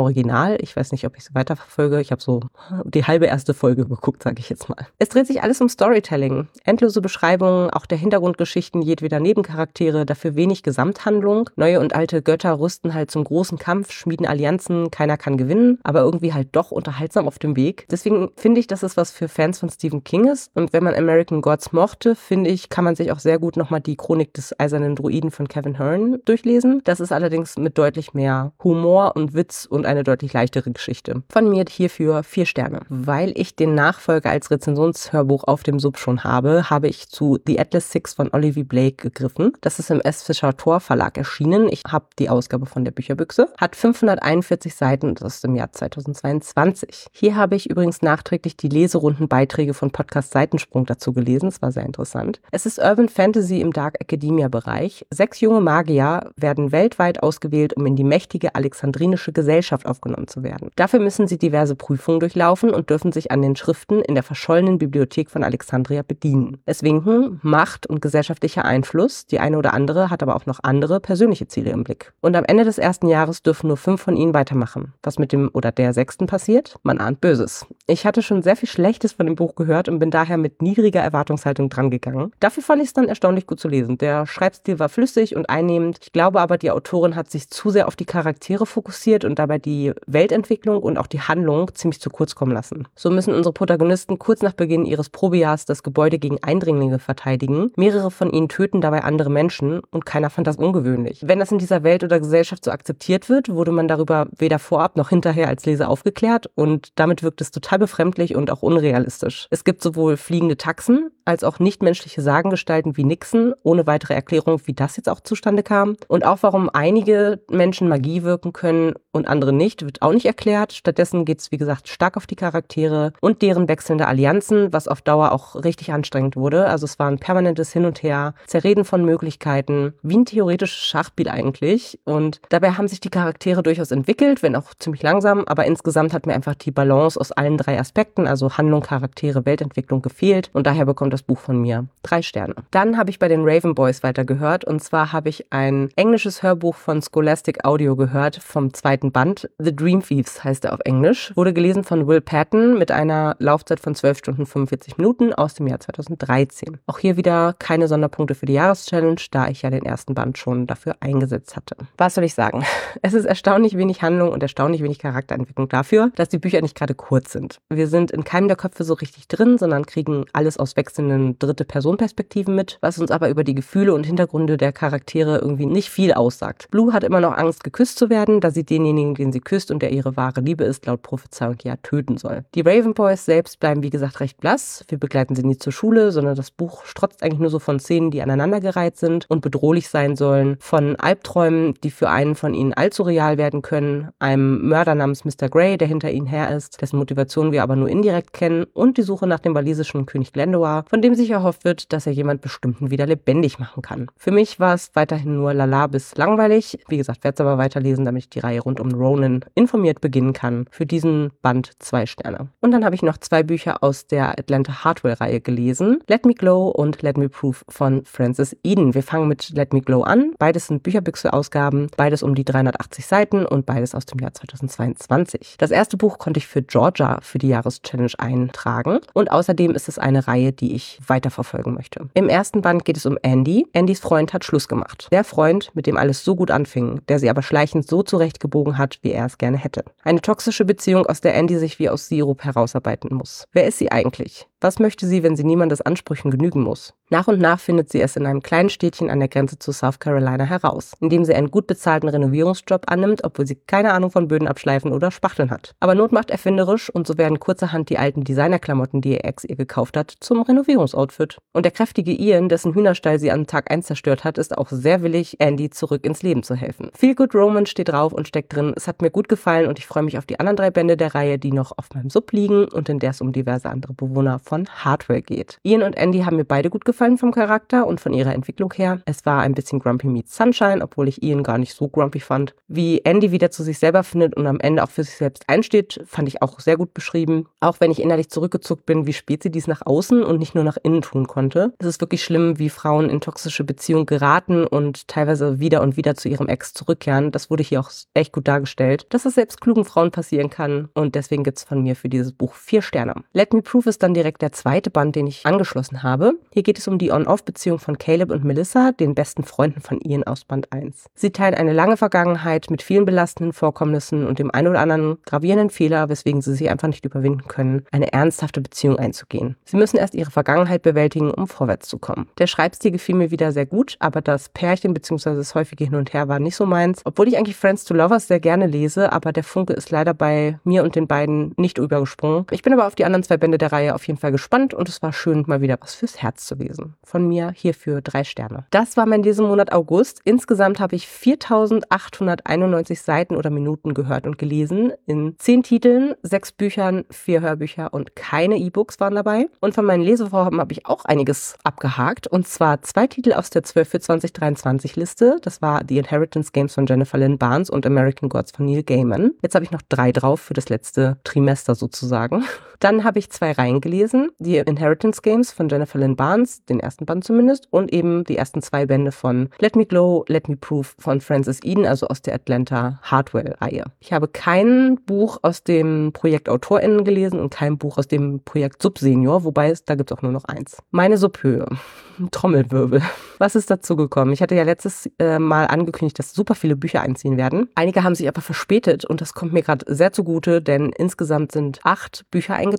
Original. 0.00 0.58
Ich 0.60 0.74
weiß 0.74 0.90
nicht, 0.90 1.06
ob 1.06 1.16
ich 1.16 1.24
sie 1.24 1.34
weiterverfolge. 1.34 2.00
Ich 2.00 2.10
habe 2.10 2.20
so 2.20 2.40
die 2.84 3.04
halbe 3.04 3.26
erste 3.26 3.54
Folge 3.54 3.86
geguckt, 3.86 4.24
sage 4.24 4.40
ich 4.40 4.48
jetzt 4.48 4.68
mal. 4.68 4.88
Es 4.98 5.10
dreht 5.10 5.28
sich 5.28 5.42
alles 5.42 5.60
um 5.60 5.68
Storytelling. 5.68 6.48
Endlose 6.64 7.00
Beschreibungen, 7.00 7.70
auch 7.70 7.86
der 7.86 7.98
Hintergrundgeschichten 7.98 8.82
jedweder 8.82 9.20
Nebencharaktere, 9.20 10.04
dafür 10.04 10.34
wenig 10.34 10.64
Gesamthandlung. 10.64 11.48
Neue 11.54 11.78
und 11.78 11.94
alte 11.94 12.20
Götter 12.20 12.58
rüsten 12.58 12.94
halt 12.94 13.12
zum 13.12 13.22
großen 13.22 13.58
Kampf, 13.58 13.92
schmieden 13.92 14.26
Allianzen, 14.26 14.90
keiner 14.90 15.16
kann 15.16 15.36
gewinnen, 15.36 15.78
aber 15.84 16.00
irgendwie 16.00 16.32
halt 16.32 16.48
doch 16.52 16.72
unterhaltsam 16.72 17.28
auf 17.28 17.38
dem 17.38 17.54
Weg. 17.54 17.86
Deswegen 17.90 18.30
finde 18.36 18.58
ich, 18.58 18.66
dass 18.66 18.82
es 18.82 18.96
was 18.96 19.12
für 19.12 19.28
Fans 19.28 19.60
von 19.60 19.70
Stephen 19.70 20.02
King 20.02 20.26
ist. 20.26 20.50
Und 20.54 20.72
wenn 20.72 20.82
man 20.82 20.94
American 20.94 21.42
Gods 21.42 21.72
mochte, 21.72 22.16
finde 22.16 22.50
ich, 22.50 22.71
kann 22.72 22.84
man 22.84 22.96
sich 22.96 23.12
auch 23.12 23.18
sehr 23.18 23.38
gut 23.38 23.58
nochmal 23.58 23.82
die 23.82 23.96
Chronik 23.96 24.32
des 24.32 24.58
Eisernen 24.58 24.96
Druiden 24.96 25.30
von 25.30 25.46
Kevin 25.46 25.78
Hearn 25.78 26.16
durchlesen. 26.24 26.80
Das 26.84 27.00
ist 27.00 27.12
allerdings 27.12 27.58
mit 27.58 27.76
deutlich 27.76 28.14
mehr 28.14 28.52
Humor 28.64 29.14
und 29.14 29.34
Witz 29.34 29.66
und 29.66 29.84
eine 29.84 30.04
deutlich 30.04 30.32
leichtere 30.32 30.70
Geschichte. 30.70 31.22
Von 31.28 31.50
mir 31.50 31.66
hierfür 31.68 32.22
vier 32.22 32.46
Sterne. 32.46 32.80
Weil 32.88 33.34
ich 33.36 33.56
den 33.56 33.74
Nachfolger 33.74 34.30
als 34.30 34.50
Rezensionshörbuch 34.50 35.44
auf 35.44 35.64
dem 35.64 35.78
Sub 35.78 35.98
schon 35.98 36.24
habe, 36.24 36.70
habe 36.70 36.88
ich 36.88 37.10
zu 37.10 37.38
The 37.46 37.60
Atlas 37.60 37.92
Six 37.92 38.14
von 38.14 38.30
Olivia 38.32 38.64
Blake 38.64 38.96
gegriffen. 38.96 39.52
Das 39.60 39.78
ist 39.78 39.90
im 39.90 40.00
S. 40.00 40.22
Fischer 40.22 40.56
Tor 40.56 40.80
Verlag 40.80 41.18
erschienen. 41.18 41.68
Ich 41.70 41.82
habe 41.86 42.06
die 42.18 42.30
Ausgabe 42.30 42.64
von 42.64 42.86
der 42.86 42.92
Bücherbüchse. 42.92 43.52
Hat 43.60 43.76
541 43.76 44.74
Seiten 44.74 45.10
und 45.10 45.20
ist 45.20 45.44
im 45.44 45.56
Jahr 45.56 45.70
2022. 45.70 47.08
Hier 47.12 47.36
habe 47.36 47.54
ich 47.54 47.68
übrigens 47.68 48.00
nachträglich 48.00 48.56
die 48.56 48.70
Leserundenbeiträge 48.70 49.74
von 49.74 49.90
Podcast 49.90 50.32
Seitensprung 50.32 50.86
dazu 50.86 51.12
gelesen. 51.12 51.50
Es 51.50 51.60
war 51.60 51.70
sehr 51.70 51.84
interessant. 51.84 52.40
Es 52.50 52.61
ist 52.66 52.78
Urban 52.78 53.08
Fantasy 53.08 53.60
im 53.60 53.72
Dark 53.72 53.96
Academia 54.00 54.48
Bereich. 54.48 55.06
Sechs 55.10 55.40
junge 55.40 55.60
Magier 55.60 56.30
werden 56.36 56.72
weltweit 56.72 57.22
ausgewählt, 57.22 57.76
um 57.76 57.86
in 57.86 57.96
die 57.96 58.04
mächtige 58.04 58.54
alexandrinische 58.54 59.32
Gesellschaft 59.32 59.86
aufgenommen 59.86 60.28
zu 60.28 60.42
werden. 60.42 60.70
Dafür 60.76 61.00
müssen 61.00 61.26
sie 61.26 61.38
diverse 61.38 61.76
Prüfungen 61.76 62.20
durchlaufen 62.20 62.70
und 62.70 62.90
dürfen 62.90 63.12
sich 63.12 63.30
an 63.30 63.42
den 63.42 63.56
Schriften 63.56 64.00
in 64.00 64.14
der 64.14 64.22
verschollenen 64.22 64.78
Bibliothek 64.78 65.30
von 65.30 65.44
Alexandria 65.44 66.02
bedienen. 66.02 66.58
Es 66.66 66.82
winken 66.82 67.40
Macht 67.42 67.86
und 67.86 68.00
gesellschaftlicher 68.00 68.64
Einfluss. 68.64 69.26
Die 69.26 69.40
eine 69.40 69.58
oder 69.58 69.74
andere 69.74 70.10
hat 70.10 70.22
aber 70.22 70.36
auch 70.36 70.46
noch 70.46 70.60
andere 70.62 71.00
persönliche 71.00 71.48
Ziele 71.48 71.70
im 71.70 71.84
Blick. 71.84 72.12
Und 72.20 72.36
am 72.36 72.44
Ende 72.44 72.64
des 72.64 72.78
ersten 72.78 73.08
Jahres 73.08 73.42
dürfen 73.42 73.68
nur 73.68 73.76
fünf 73.76 74.02
von 74.02 74.16
ihnen 74.16 74.34
weitermachen. 74.34 74.92
Was 75.02 75.18
mit 75.18 75.32
dem 75.32 75.50
oder 75.52 75.72
der 75.72 75.92
sechsten 75.92 76.26
passiert? 76.26 76.76
Man 76.82 76.98
ahnt 76.98 77.20
Böses. 77.20 77.66
Ich 77.86 78.06
hatte 78.06 78.22
schon 78.22 78.42
sehr 78.42 78.56
viel 78.56 78.68
Schlechtes 78.68 79.12
von 79.12 79.26
dem 79.26 79.36
Buch 79.36 79.54
gehört 79.54 79.88
und 79.88 79.98
bin 79.98 80.10
daher 80.10 80.36
mit 80.36 80.62
niedriger 80.62 81.00
Erwartungshaltung 81.00 81.68
drangegangen. 81.68 82.32
Fand 82.60 82.82
ich 82.82 82.88
es 82.88 82.92
dann 82.92 83.08
erstaunlich 83.08 83.46
gut 83.46 83.60
zu 83.60 83.68
lesen. 83.68 83.98
Der 83.98 84.26
Schreibstil 84.26 84.78
war 84.78 84.88
flüssig 84.88 85.36
und 85.36 85.48
einnehmend. 85.48 85.98
Ich 86.02 86.12
glaube 86.12 86.40
aber, 86.40 86.58
die 86.58 86.70
Autorin 86.70 87.16
hat 87.16 87.30
sich 87.30 87.48
zu 87.48 87.70
sehr 87.70 87.88
auf 87.88 87.96
die 87.96 88.04
Charaktere 88.04 88.66
fokussiert 88.66 89.24
und 89.24 89.38
dabei 89.38 89.58
die 89.58 89.92
Weltentwicklung 90.06 90.82
und 90.82 90.98
auch 90.98 91.06
die 91.06 91.20
Handlung 91.20 91.72
ziemlich 91.74 92.00
zu 92.00 92.10
kurz 92.10 92.34
kommen 92.34 92.52
lassen. 92.52 92.86
So 92.94 93.10
müssen 93.10 93.34
unsere 93.34 93.52
Protagonisten 93.52 94.18
kurz 94.18 94.42
nach 94.42 94.52
Beginn 94.52 94.84
ihres 94.84 95.08
Probejahrs 95.08 95.64
das 95.64 95.82
Gebäude 95.82 96.18
gegen 96.18 96.42
Eindringlinge 96.42 96.98
verteidigen. 96.98 97.70
Mehrere 97.76 98.10
von 98.10 98.30
ihnen 98.30 98.48
töten 98.48 98.80
dabei 98.80 99.04
andere 99.04 99.30
Menschen 99.30 99.80
und 99.90 100.04
keiner 100.04 100.30
fand 100.30 100.46
das 100.46 100.56
ungewöhnlich. 100.56 101.22
Wenn 101.24 101.38
das 101.38 101.52
in 101.52 101.58
dieser 101.58 101.82
Welt 101.82 102.04
oder 102.04 102.18
Gesellschaft 102.18 102.64
so 102.64 102.70
akzeptiert 102.70 103.28
wird, 103.28 103.48
wurde 103.48 103.72
man 103.72 103.88
darüber 103.88 104.26
weder 104.36 104.58
vorab 104.58 104.96
noch 104.96 105.10
hinterher 105.10 105.48
als 105.48 105.64
Leser 105.64 105.88
aufgeklärt 105.88 106.50
und 106.54 106.90
damit 106.96 107.22
wirkt 107.22 107.40
es 107.40 107.50
total 107.50 107.78
befremdlich 107.78 108.34
und 108.34 108.50
auch 108.50 108.62
unrealistisch. 108.62 109.46
Es 109.50 109.64
gibt 109.64 109.82
sowohl 109.82 110.16
fliegende 110.16 110.56
Taxen 110.56 111.10
als 111.24 111.44
auch 111.44 111.58
nichtmenschliche 111.58 112.22
Sagengestalten 112.32 112.96
wie 112.96 113.04
Nixon, 113.04 113.52
ohne 113.62 113.86
weitere 113.86 114.14
Erklärung, 114.14 114.58
wie 114.64 114.72
das 114.72 114.96
jetzt 114.96 115.10
auch 115.10 115.20
zustande 115.20 115.62
kam. 115.62 115.96
Und 116.08 116.24
auch 116.24 116.38
warum 116.40 116.70
einige 116.72 117.40
Menschen 117.50 117.90
Magie 117.90 118.22
wirken 118.22 118.54
können 118.54 118.94
und 119.12 119.28
andere 119.28 119.52
nicht, 119.52 119.84
wird 119.84 120.00
auch 120.00 120.14
nicht 120.14 120.24
erklärt. 120.24 120.72
Stattdessen 120.72 121.26
geht 121.26 121.40
es, 121.40 121.52
wie 121.52 121.58
gesagt, 121.58 121.88
stark 121.88 122.16
auf 122.16 122.26
die 122.26 122.34
Charaktere 122.34 123.12
und 123.20 123.42
deren 123.42 123.68
wechselnde 123.68 124.06
Allianzen, 124.06 124.72
was 124.72 124.88
auf 124.88 125.02
Dauer 125.02 125.32
auch 125.32 125.62
richtig 125.62 125.92
anstrengend 125.92 126.34
wurde. 126.34 126.68
Also 126.68 126.86
es 126.86 126.98
war 126.98 127.08
ein 127.08 127.18
permanentes 127.18 127.70
Hin 127.70 127.84
und 127.84 128.02
Her, 128.02 128.32
Zerreden 128.46 128.86
von 128.86 129.04
Möglichkeiten, 129.04 129.92
wie 130.02 130.16
ein 130.16 130.24
theoretisches 130.24 130.86
Schachspiel 130.86 131.28
eigentlich. 131.28 132.00
Und 132.04 132.40
dabei 132.48 132.70
haben 132.70 132.88
sich 132.88 133.00
die 133.00 133.10
Charaktere 133.10 133.62
durchaus 133.62 133.90
entwickelt, 133.90 134.42
wenn 134.42 134.56
auch 134.56 134.72
ziemlich 134.78 135.02
langsam, 135.02 135.44
aber 135.44 135.66
insgesamt 135.66 136.14
hat 136.14 136.24
mir 136.24 136.32
einfach 136.32 136.54
die 136.54 136.70
Balance 136.70 137.20
aus 137.20 137.30
allen 137.30 137.58
drei 137.58 137.78
Aspekten, 137.78 138.26
also 138.26 138.56
Handlung, 138.56 138.80
Charaktere, 138.80 139.44
Weltentwicklung 139.44 140.00
gefehlt 140.00 140.48
und 140.54 140.66
daher 140.66 140.86
bekommt 140.86 141.12
das 141.12 141.22
Buch 141.22 141.38
von 141.38 141.60
mir 141.60 141.88
drei 142.02 142.21
Sterne. 142.22 142.54
Dann 142.70 142.96
habe 142.96 143.10
ich 143.10 143.18
bei 143.18 143.28
den 143.28 143.42
Raven 143.44 143.74
Boys 143.74 144.02
weitergehört 144.02 144.64
und 144.64 144.82
zwar 144.82 145.12
habe 145.12 145.28
ich 145.28 145.52
ein 145.52 145.90
englisches 145.96 146.42
Hörbuch 146.42 146.74
von 146.74 147.02
Scholastic 147.02 147.64
Audio 147.64 147.96
gehört 147.96 148.36
vom 148.36 148.72
zweiten 148.74 149.12
Band. 149.12 149.48
The 149.58 149.74
Dream 149.74 150.02
Thieves 150.02 150.44
heißt 150.44 150.64
er 150.64 150.74
auf 150.74 150.80
Englisch. 150.84 151.32
Wurde 151.36 151.52
gelesen 151.52 151.84
von 151.84 152.06
Will 152.06 152.20
Patton 152.20 152.78
mit 152.78 152.90
einer 152.90 153.36
Laufzeit 153.38 153.80
von 153.80 153.94
12 153.94 154.18
Stunden 154.18 154.46
45 154.46 154.98
Minuten 154.98 155.32
aus 155.32 155.54
dem 155.54 155.66
Jahr 155.66 155.80
2013. 155.80 156.78
Auch 156.86 156.98
hier 156.98 157.16
wieder 157.16 157.54
keine 157.58 157.88
Sonderpunkte 157.88 158.34
für 158.34 158.46
die 158.46 158.54
Jahreschallenge, 158.54 159.16
da 159.30 159.48
ich 159.48 159.62
ja 159.62 159.70
den 159.70 159.84
ersten 159.84 160.14
Band 160.14 160.38
schon 160.38 160.66
dafür 160.66 160.96
eingesetzt 161.00 161.56
hatte. 161.56 161.76
Was 161.96 162.14
soll 162.14 162.24
ich 162.24 162.34
sagen? 162.34 162.64
Es 163.04 163.14
ist 163.14 163.24
erstaunlich 163.24 163.76
wenig 163.76 164.02
Handlung 164.02 164.30
und 164.30 164.42
erstaunlich 164.42 164.82
wenig 164.82 164.98
Charakterentwicklung 164.98 165.68
dafür, 165.68 166.12
dass 166.14 166.28
die 166.28 166.38
Bücher 166.38 166.60
nicht 166.60 166.76
gerade 166.76 166.94
kurz 166.94 167.32
sind. 167.32 167.58
Wir 167.68 167.88
sind 167.88 168.10
in 168.10 168.22
keinem 168.22 168.48
der 168.48 168.56
Köpfe 168.56 168.84
so 168.84 168.94
richtig 168.94 169.28
drin, 169.28 169.58
sondern 169.58 169.86
kriegen 169.86 170.26
alles 170.32 170.56
aus 170.58 170.76
wechselnden 170.76 171.38
dritte 171.38 171.66
Person-Perspektiven 172.12 172.54
mit, 172.54 172.78
was 172.80 172.98
uns 172.98 173.10
aber 173.10 173.28
über 173.28 173.44
die 173.44 173.54
Gefühle 173.54 173.94
und 173.94 174.04
Hintergründe 174.04 174.56
der 174.56 174.72
Charaktere 174.72 175.38
irgendwie 175.38 175.66
nicht 175.66 175.88
viel 175.88 176.12
aussagt. 176.12 176.68
Blue 176.70 176.92
hat 176.92 177.04
immer 177.04 177.20
noch 177.20 177.36
Angst, 177.36 177.64
geküsst 177.64 177.98
zu 177.98 178.10
werden, 178.10 178.40
da 178.40 178.50
sie 178.50 178.64
denjenigen, 178.64 179.14
den 179.14 179.32
sie 179.32 179.40
küsst 179.40 179.70
und 179.70 179.82
der 179.82 179.92
ihre 179.92 180.16
wahre 180.16 180.40
Liebe 180.40 180.64
ist, 180.64 180.86
laut 180.86 181.02
Prophezeiung 181.02 181.56
ja 181.64 181.76
töten 181.76 182.16
soll. 182.16 182.44
Die 182.54 182.60
Raven 182.60 182.94
Boys 182.94 183.24
selbst 183.24 183.60
bleiben 183.60 183.82
wie 183.82 183.90
gesagt 183.90 184.20
recht 184.20 184.38
blass. 184.38 184.84
Wir 184.88 184.98
begleiten 184.98 185.34
sie 185.34 185.42
nie 185.42 185.56
zur 185.56 185.72
Schule, 185.72 186.12
sondern 186.12 186.36
das 186.36 186.50
Buch 186.50 186.84
strotzt 186.84 187.22
eigentlich 187.22 187.40
nur 187.40 187.50
so 187.50 187.58
von 187.58 187.80
Szenen, 187.80 188.10
die 188.10 188.22
aneinandergereiht 188.22 188.96
sind 188.96 189.26
und 189.28 189.40
bedrohlich 189.40 189.88
sein 189.88 190.16
sollen, 190.16 190.56
von 190.60 190.96
Albträumen, 190.96 191.74
die 191.82 191.90
für 191.90 192.10
einen 192.10 192.34
von 192.34 192.54
ihnen 192.54 192.74
allzu 192.74 193.02
real 193.02 193.38
werden 193.38 193.62
können, 193.62 194.10
einem 194.18 194.68
Mörder 194.68 194.94
namens 194.94 195.24
Mr. 195.24 195.48
Grey, 195.48 195.78
der 195.78 195.88
hinter 195.88 196.10
ihnen 196.10 196.26
her 196.26 196.54
ist, 196.54 196.80
dessen 196.82 196.98
Motivation 196.98 197.52
wir 197.52 197.62
aber 197.62 197.76
nur 197.76 197.88
indirekt 197.88 198.32
kennen 198.32 198.64
und 198.72 198.98
die 198.98 199.02
Suche 199.02 199.26
nach 199.26 199.40
dem 199.40 199.54
walisischen 199.54 200.06
König 200.06 200.32
Glendower, 200.32 200.84
von 200.88 201.02
dem 201.02 201.14
sich 201.14 201.30
erhofft 201.30 201.64
wird, 201.64 201.92
dass 201.92 202.01
er 202.06 202.12
jemand 202.12 202.40
bestimmten 202.40 202.90
wieder 202.90 203.06
lebendig 203.06 203.58
machen 203.58 203.82
kann. 203.82 204.08
Für 204.16 204.30
mich 204.30 204.60
war 204.60 204.74
es 204.74 204.90
weiterhin 204.94 205.36
nur 205.36 205.54
lala 205.54 205.86
bis 205.86 206.16
langweilig. 206.16 206.78
Wie 206.88 206.96
gesagt, 206.96 207.24
werde 207.24 207.34
es 207.34 207.40
aber 207.40 207.58
weiterlesen, 207.58 208.04
damit 208.04 208.24
ich 208.24 208.30
die 208.30 208.40
Reihe 208.40 208.60
rund 208.60 208.80
um 208.80 208.92
Ronan 208.92 209.44
informiert 209.54 210.00
beginnen 210.00 210.32
kann. 210.32 210.66
Für 210.70 210.86
diesen 210.86 211.30
Band 211.42 211.72
zwei 211.78 212.06
Sterne. 212.06 212.48
Und 212.60 212.72
dann 212.72 212.84
habe 212.84 212.94
ich 212.94 213.02
noch 213.02 213.16
zwei 213.18 213.42
Bücher 213.42 213.82
aus 213.82 214.06
der 214.06 214.38
Atlanta 214.38 214.84
Hardware-Reihe 214.84 215.40
gelesen. 215.40 216.00
Let 216.08 216.26
Me 216.26 216.34
Glow 216.34 216.68
und 216.68 217.02
Let 217.02 217.16
Me 217.16 217.28
Prove 217.28 217.58
von 217.68 218.04
Francis 218.04 218.56
Eden. 218.62 218.94
Wir 218.94 219.02
fangen 219.02 219.28
mit 219.28 219.50
Let 219.50 219.72
Me 219.72 219.80
Glow 219.80 220.02
an. 220.02 220.32
Beides 220.38 220.66
sind 220.66 220.82
Bücherbüchse-Ausgaben, 220.82 221.88
beides 221.96 222.22
um 222.22 222.34
die 222.34 222.44
380 222.44 223.06
Seiten 223.06 223.46
und 223.46 223.66
beides 223.66 223.94
aus 223.94 224.06
dem 224.06 224.20
Jahr 224.20 224.32
2022. 224.32 225.56
Das 225.58 225.70
erste 225.70 225.96
Buch 225.96 226.18
konnte 226.18 226.38
ich 226.38 226.46
für 226.46 226.62
Georgia 226.62 227.18
für 227.22 227.38
die 227.38 227.48
Jahreschallenge 227.48 228.12
eintragen 228.18 228.98
und 229.12 229.30
außerdem 229.30 229.72
ist 229.72 229.88
es 229.88 229.98
eine 229.98 230.26
Reihe, 230.26 230.52
die 230.52 230.74
ich 230.74 230.98
weiterverfolgen 231.06 231.74
möchte. 231.74 231.91
Im 232.14 232.28
ersten 232.28 232.62
Band 232.62 232.84
geht 232.84 232.96
es 232.96 233.06
um 233.06 233.18
Andy. 233.22 233.66
Andys 233.74 234.00
Freund 234.00 234.32
hat 234.32 234.44
Schluss 234.44 234.68
gemacht. 234.68 235.08
Der 235.12 235.24
Freund, 235.24 235.70
mit 235.74 235.86
dem 235.86 235.96
alles 235.96 236.24
so 236.24 236.36
gut 236.36 236.50
anfing, 236.50 237.00
der 237.08 237.18
sie 237.18 237.30
aber 237.30 237.42
schleichend 237.42 237.86
so 237.86 238.02
zurechtgebogen 238.02 238.78
hat, 238.78 238.98
wie 239.02 239.12
er 239.12 239.26
es 239.26 239.38
gerne 239.38 239.58
hätte. 239.58 239.84
Eine 240.02 240.20
toxische 240.20 240.64
Beziehung, 240.64 241.06
aus 241.06 241.20
der 241.20 241.34
Andy 241.34 241.58
sich 241.58 241.78
wie 241.78 241.88
aus 241.88 242.08
Sirup 242.08 242.44
herausarbeiten 242.44 243.14
muss. 243.14 243.46
Wer 243.52 243.66
ist 243.66 243.78
sie 243.78 243.90
eigentlich? 243.90 244.46
Was 244.62 244.78
möchte 244.78 245.08
sie, 245.08 245.24
wenn 245.24 245.34
sie 245.34 245.42
niemandes 245.42 245.80
Ansprüchen 245.80 246.30
genügen 246.30 246.62
muss? 246.62 246.94
Nach 247.10 247.26
und 247.26 247.40
nach 247.40 247.58
findet 247.58 247.90
sie 247.90 248.00
es 248.00 248.14
in 248.14 248.26
einem 248.26 248.42
kleinen 248.42 248.70
Städtchen 248.70 249.10
an 249.10 249.18
der 249.18 249.28
Grenze 249.28 249.58
zu 249.58 249.72
South 249.72 249.98
Carolina 249.98 250.44
heraus, 250.44 250.92
indem 251.00 251.24
sie 251.24 251.34
einen 251.34 251.50
gut 251.50 251.66
bezahlten 251.66 252.08
Renovierungsjob 252.08 252.84
annimmt, 252.86 253.24
obwohl 253.24 253.44
sie 253.44 253.56
keine 253.56 253.92
Ahnung 253.92 254.12
von 254.12 254.28
Böden 254.28 254.46
abschleifen 254.46 254.92
oder 254.92 255.10
Spachteln 255.10 255.50
hat. 255.50 255.74
Aber 255.80 255.96
Not 255.96 256.12
macht 256.12 256.30
erfinderisch 256.30 256.90
und 256.90 257.08
so 257.08 257.18
werden 257.18 257.40
kurzerhand 257.40 257.90
die 257.90 257.98
alten 257.98 258.22
Designerklamotten, 258.22 259.00
die 259.00 259.14
ihr 259.14 259.24
Ex 259.24 259.42
ihr 259.42 259.56
gekauft 259.56 259.96
hat, 259.96 260.14
zum 260.20 260.42
Renovierungsoutfit. 260.42 261.38
Und 261.52 261.64
der 261.64 261.72
kräftige 261.72 262.12
Ian, 262.12 262.48
dessen 262.48 262.72
Hühnerstall 262.72 263.18
sie 263.18 263.32
an 263.32 263.48
Tag 263.48 263.68
1 263.68 263.86
zerstört 263.86 264.22
hat, 264.22 264.38
ist 264.38 264.56
auch 264.56 264.68
sehr 264.70 265.02
willig, 265.02 265.40
Andy 265.40 265.70
zurück 265.70 266.06
ins 266.06 266.22
Leben 266.22 266.44
zu 266.44 266.54
helfen. 266.54 266.92
Feel 266.94 267.16
Good 267.16 267.34
Romance 267.34 267.72
steht 267.72 267.88
drauf 267.88 268.12
und 268.12 268.28
steckt 268.28 268.54
drin. 268.54 268.74
Es 268.76 268.86
hat 268.86 269.02
mir 269.02 269.10
gut 269.10 269.28
gefallen 269.28 269.66
und 269.66 269.80
ich 269.80 269.88
freue 269.88 270.04
mich 270.04 270.18
auf 270.18 270.26
die 270.26 270.38
anderen 270.38 270.56
drei 270.56 270.70
Bände 270.70 270.96
der 270.96 271.16
Reihe, 271.16 271.40
die 271.40 271.50
noch 271.50 271.72
auf 271.76 271.88
meinem 271.94 272.10
Sub 272.10 272.30
liegen 272.30 272.68
und 272.68 272.88
in 272.88 273.00
der 273.00 273.10
es 273.10 273.20
um 273.20 273.32
diverse 273.32 273.68
andere 273.68 273.92
Bewohner 273.92 274.38
von 274.38 274.51
Hardware 274.52 275.22
geht. 275.22 275.58
Ian 275.62 275.82
und 275.82 275.94
Andy 275.94 276.20
haben 276.20 276.36
mir 276.36 276.44
beide 276.44 276.70
gut 276.70 276.84
gefallen 276.84 277.18
vom 277.18 277.32
Charakter 277.32 277.86
und 277.86 278.00
von 278.00 278.12
ihrer 278.12 278.34
Entwicklung 278.34 278.72
her. 278.72 279.00
Es 279.06 279.24
war 279.26 279.40
ein 279.40 279.54
bisschen 279.54 279.78
Grumpy 279.78 280.06
Meets 280.06 280.36
Sunshine, 280.36 280.82
obwohl 280.82 281.08
ich 281.08 281.22
Ian 281.22 281.42
gar 281.42 281.58
nicht 281.58 281.74
so 281.74 281.88
grumpy 281.88 282.20
fand. 282.20 282.54
Wie 282.68 283.00
Andy 283.04 283.32
wieder 283.32 283.50
zu 283.50 283.62
sich 283.62 283.78
selber 283.78 284.02
findet 284.04 284.36
und 284.36 284.46
am 284.46 284.60
Ende 284.60 284.82
auch 284.82 284.90
für 284.90 285.04
sich 285.04 285.16
selbst 285.16 285.44
einsteht, 285.48 286.00
fand 286.06 286.28
ich 286.28 286.42
auch 286.42 286.60
sehr 286.60 286.76
gut 286.76 286.94
beschrieben. 286.94 287.46
Auch 287.60 287.80
wenn 287.80 287.90
ich 287.90 288.00
innerlich 288.00 288.30
zurückgezuckt 288.30 288.86
bin, 288.86 289.06
wie 289.06 289.12
spät 289.12 289.42
sie 289.42 289.50
dies 289.50 289.66
nach 289.66 289.82
außen 289.84 290.22
und 290.22 290.38
nicht 290.38 290.54
nur 290.54 290.64
nach 290.64 290.78
innen 290.82 291.02
tun 291.02 291.26
konnte. 291.26 291.72
Es 291.78 291.86
ist 291.86 292.00
wirklich 292.00 292.22
schlimm, 292.22 292.58
wie 292.58 292.68
Frauen 292.68 293.10
in 293.10 293.20
toxische 293.20 293.64
Beziehungen 293.64 294.06
geraten 294.06 294.66
und 294.66 295.08
teilweise 295.08 295.60
wieder 295.60 295.82
und 295.82 295.96
wieder 295.96 296.14
zu 296.14 296.28
ihrem 296.28 296.48
Ex 296.48 296.74
zurückkehren. 296.74 297.30
Das 297.30 297.50
wurde 297.50 297.62
hier 297.62 297.80
auch 297.80 297.90
echt 298.14 298.32
gut 298.32 298.48
dargestellt, 298.48 299.06
dass 299.10 299.24
es 299.24 299.34
selbst 299.34 299.60
klugen 299.60 299.84
Frauen 299.84 300.10
passieren 300.10 300.50
kann 300.50 300.88
und 300.94 301.14
deswegen 301.14 301.44
gibt 301.44 301.58
es 301.58 301.64
von 301.64 301.82
mir 301.82 301.96
für 301.96 302.08
dieses 302.08 302.32
Buch 302.32 302.54
vier 302.54 302.82
Sterne. 302.82 303.14
Let 303.32 303.52
Me 303.52 303.62
Prove 303.62 303.88
ist 303.88 304.02
dann 304.02 304.14
direkt 304.14 304.41
der 304.42 304.52
zweite 304.52 304.90
Band, 304.90 305.16
den 305.16 305.26
ich 305.26 305.46
angeschlossen 305.46 306.02
habe. 306.02 306.34
Hier 306.52 306.62
geht 306.62 306.78
es 306.78 306.88
um 306.88 306.98
die 306.98 307.12
On-Off-Beziehung 307.12 307.78
von 307.78 307.96
Caleb 307.96 308.30
und 308.30 308.44
Melissa, 308.44 308.92
den 308.92 309.14
besten 309.14 309.44
Freunden 309.44 309.80
von 309.80 310.00
Ian 310.00 310.24
aus 310.24 310.44
Band 310.44 310.72
1. 310.72 311.06
Sie 311.14 311.30
teilen 311.30 311.54
eine 311.54 311.72
lange 311.72 311.96
Vergangenheit 311.96 312.70
mit 312.70 312.82
vielen 312.82 313.04
belastenden 313.04 313.52
Vorkommnissen 313.52 314.26
und 314.26 314.38
dem 314.38 314.50
ein 314.50 314.66
oder 314.66 314.80
anderen 314.80 315.18
gravierenden 315.24 315.70
Fehler, 315.70 316.08
weswegen 316.08 316.42
sie 316.42 316.54
sich 316.54 316.68
einfach 316.68 316.88
nicht 316.88 317.04
überwinden 317.04 317.46
können, 317.46 317.86
eine 317.92 318.12
ernsthafte 318.12 318.60
Beziehung 318.60 318.98
einzugehen. 318.98 319.56
Sie 319.64 319.76
müssen 319.76 319.96
erst 319.96 320.14
ihre 320.14 320.30
Vergangenheit 320.30 320.82
bewältigen, 320.82 321.30
um 321.30 321.46
vorwärts 321.46 321.88
zu 321.88 321.98
kommen. 321.98 322.28
Der 322.38 322.48
Schreibstil 322.48 322.90
gefiel 322.90 323.14
mir 323.14 323.30
wieder 323.30 323.52
sehr 323.52 323.66
gut, 323.66 323.96
aber 324.00 324.20
das 324.20 324.48
Pärchen 324.48 324.92
bzw. 324.92 325.36
das 325.36 325.54
häufige 325.54 325.84
Hin 325.84 325.94
und 325.94 326.12
Her 326.12 326.26
war 326.26 326.40
nicht 326.40 326.56
so 326.56 326.66
meins, 326.66 327.02
obwohl 327.04 327.28
ich 327.28 327.38
eigentlich 327.38 327.56
Friends 327.56 327.84
to 327.84 327.94
Lovers 327.94 328.26
sehr 328.26 328.40
gerne 328.40 328.66
lese, 328.66 329.12
aber 329.12 329.32
der 329.32 329.44
Funke 329.44 329.72
ist 329.72 329.90
leider 329.90 330.14
bei 330.14 330.58
mir 330.64 330.82
und 330.82 330.96
den 330.96 331.06
beiden 331.06 331.54
nicht 331.56 331.78
übergesprungen. 331.78 332.46
Ich 332.50 332.62
bin 332.62 332.72
aber 332.72 332.88
auf 332.88 332.96
die 332.96 333.04
anderen 333.04 333.22
zwei 333.22 333.36
Bände 333.36 333.58
der 333.58 333.70
Reihe 333.70 333.94
auf 333.94 334.06
jeden 334.06 334.18
Fall 334.18 334.31
gespannt 334.32 334.74
und 334.74 334.88
es 334.88 335.02
war 335.02 335.12
schön, 335.12 335.44
mal 335.46 335.60
wieder 335.60 335.78
was 335.80 335.94
fürs 335.94 336.22
Herz 336.22 336.46
zu 336.46 336.54
lesen. 336.54 336.94
Von 337.04 337.28
mir 337.28 337.52
hierfür 337.54 338.00
drei 338.00 338.24
Sterne. 338.24 338.66
Das 338.70 338.96
war 338.96 339.06
mein 339.06 339.22
Lesemonat 339.22 339.72
August. 339.72 340.20
Insgesamt 340.24 340.80
habe 340.80 340.96
ich 340.96 341.06
4891 341.06 343.00
Seiten 343.00 343.36
oder 343.36 343.50
Minuten 343.50 343.94
gehört 343.94 344.26
und 344.26 344.38
gelesen 344.38 344.92
in 345.06 345.36
zehn 345.38 345.62
Titeln, 345.62 346.14
sechs 346.22 346.52
Büchern, 346.52 347.04
vier 347.10 347.40
Hörbücher 347.40 347.92
und 347.94 348.16
keine 348.16 348.56
E-Books 348.56 348.98
waren 349.00 349.14
dabei. 349.14 349.46
Und 349.60 349.74
von 349.74 349.84
meinen 349.84 350.02
Lesevorhaben 350.02 350.60
habe 350.60 350.72
ich 350.72 350.86
auch 350.86 351.04
einiges 351.04 351.56
abgehakt 351.64 352.26
und 352.26 352.48
zwar 352.48 352.82
zwei 352.82 353.06
Titel 353.06 353.32
aus 353.32 353.50
der 353.50 353.62
12 353.62 353.88
für 353.88 354.00
2023 354.00 354.96
Liste. 354.96 355.38
Das 355.42 355.62
war 355.62 355.82
The 355.86 355.98
Inheritance 355.98 356.50
Games 356.52 356.74
von 356.74 356.86
Jennifer 356.86 357.18
Lynn 357.18 357.38
Barnes 357.38 357.70
und 357.70 357.86
American 357.86 358.28
Gods 358.28 358.52
von 358.52 358.66
Neil 358.66 358.82
Gaiman. 358.82 359.32
Jetzt 359.42 359.54
habe 359.54 359.64
ich 359.64 359.70
noch 359.70 359.82
drei 359.88 360.12
drauf 360.12 360.40
für 360.40 360.54
das 360.54 360.68
letzte 360.68 361.18
Trimester 361.24 361.74
sozusagen. 361.74 362.44
Dann 362.82 363.04
habe 363.04 363.20
ich 363.20 363.30
zwei 363.30 363.52
Reihen 363.52 363.80
gelesen. 363.80 364.30
Die 364.40 364.56
Inheritance 364.56 365.22
Games 365.22 365.52
von 365.52 365.68
Jennifer 365.68 366.00
Lynn 366.00 366.16
Barnes, 366.16 366.64
den 366.64 366.80
ersten 366.80 367.06
Band 367.06 367.22
zumindest, 367.22 367.68
und 367.70 367.92
eben 367.92 368.24
die 368.24 368.36
ersten 368.36 368.60
zwei 368.60 368.86
Bände 368.86 369.12
von 369.12 369.50
Let 369.60 369.76
Me 369.76 369.86
Glow, 369.86 370.24
Let 370.26 370.48
Me 370.48 370.56
Prove 370.56 370.88
von 370.98 371.20
Francis 371.20 371.60
Eden, 371.62 371.86
also 371.86 372.08
aus 372.08 372.22
der 372.22 372.34
Atlanta 372.34 372.98
Hardwell-Reihe. 373.02 373.84
Ich 374.00 374.12
habe 374.12 374.26
kein 374.26 374.98
Buch 375.06 375.38
aus 375.42 375.62
dem 375.62 376.10
Projekt 376.12 376.48
AutorInnen 376.48 377.04
gelesen 377.04 377.38
und 377.38 377.50
kein 377.54 377.78
Buch 377.78 377.98
aus 377.98 378.08
dem 378.08 378.40
Projekt 378.40 378.82
Subsenior, 378.82 379.44
wobei 379.44 379.70
es, 379.70 379.84
da 379.84 379.94
gibt 379.94 380.10
es 380.10 380.18
auch 380.18 380.22
nur 380.22 380.32
noch 380.32 380.46
eins. 380.46 380.78
Meine 380.90 381.18
Subhöhe. 381.18 381.68
Trommelwirbel. 382.32 383.00
Was 383.38 383.54
ist 383.54 383.70
dazu 383.70 383.94
gekommen? 383.94 384.32
Ich 384.32 384.42
hatte 384.42 384.56
ja 384.56 384.64
letztes 384.64 385.08
äh, 385.20 385.38
Mal 385.38 385.66
angekündigt, 385.66 386.18
dass 386.18 386.34
super 386.34 386.56
viele 386.56 386.76
Bücher 386.76 387.00
einziehen 387.00 387.36
werden. 387.36 387.68
Einige 387.76 388.02
haben 388.02 388.14
sich 388.14 388.28
aber 388.28 388.40
verspätet 388.40 389.04
und 389.04 389.20
das 389.20 389.34
kommt 389.34 389.52
mir 389.52 389.62
gerade 389.62 389.84
sehr 389.92 390.12
zugute, 390.12 390.60
denn 390.60 390.90
insgesamt 390.90 391.52
sind 391.52 391.80
acht 391.84 392.24
Bücher 392.30 392.54
eingezogen. 392.54 392.71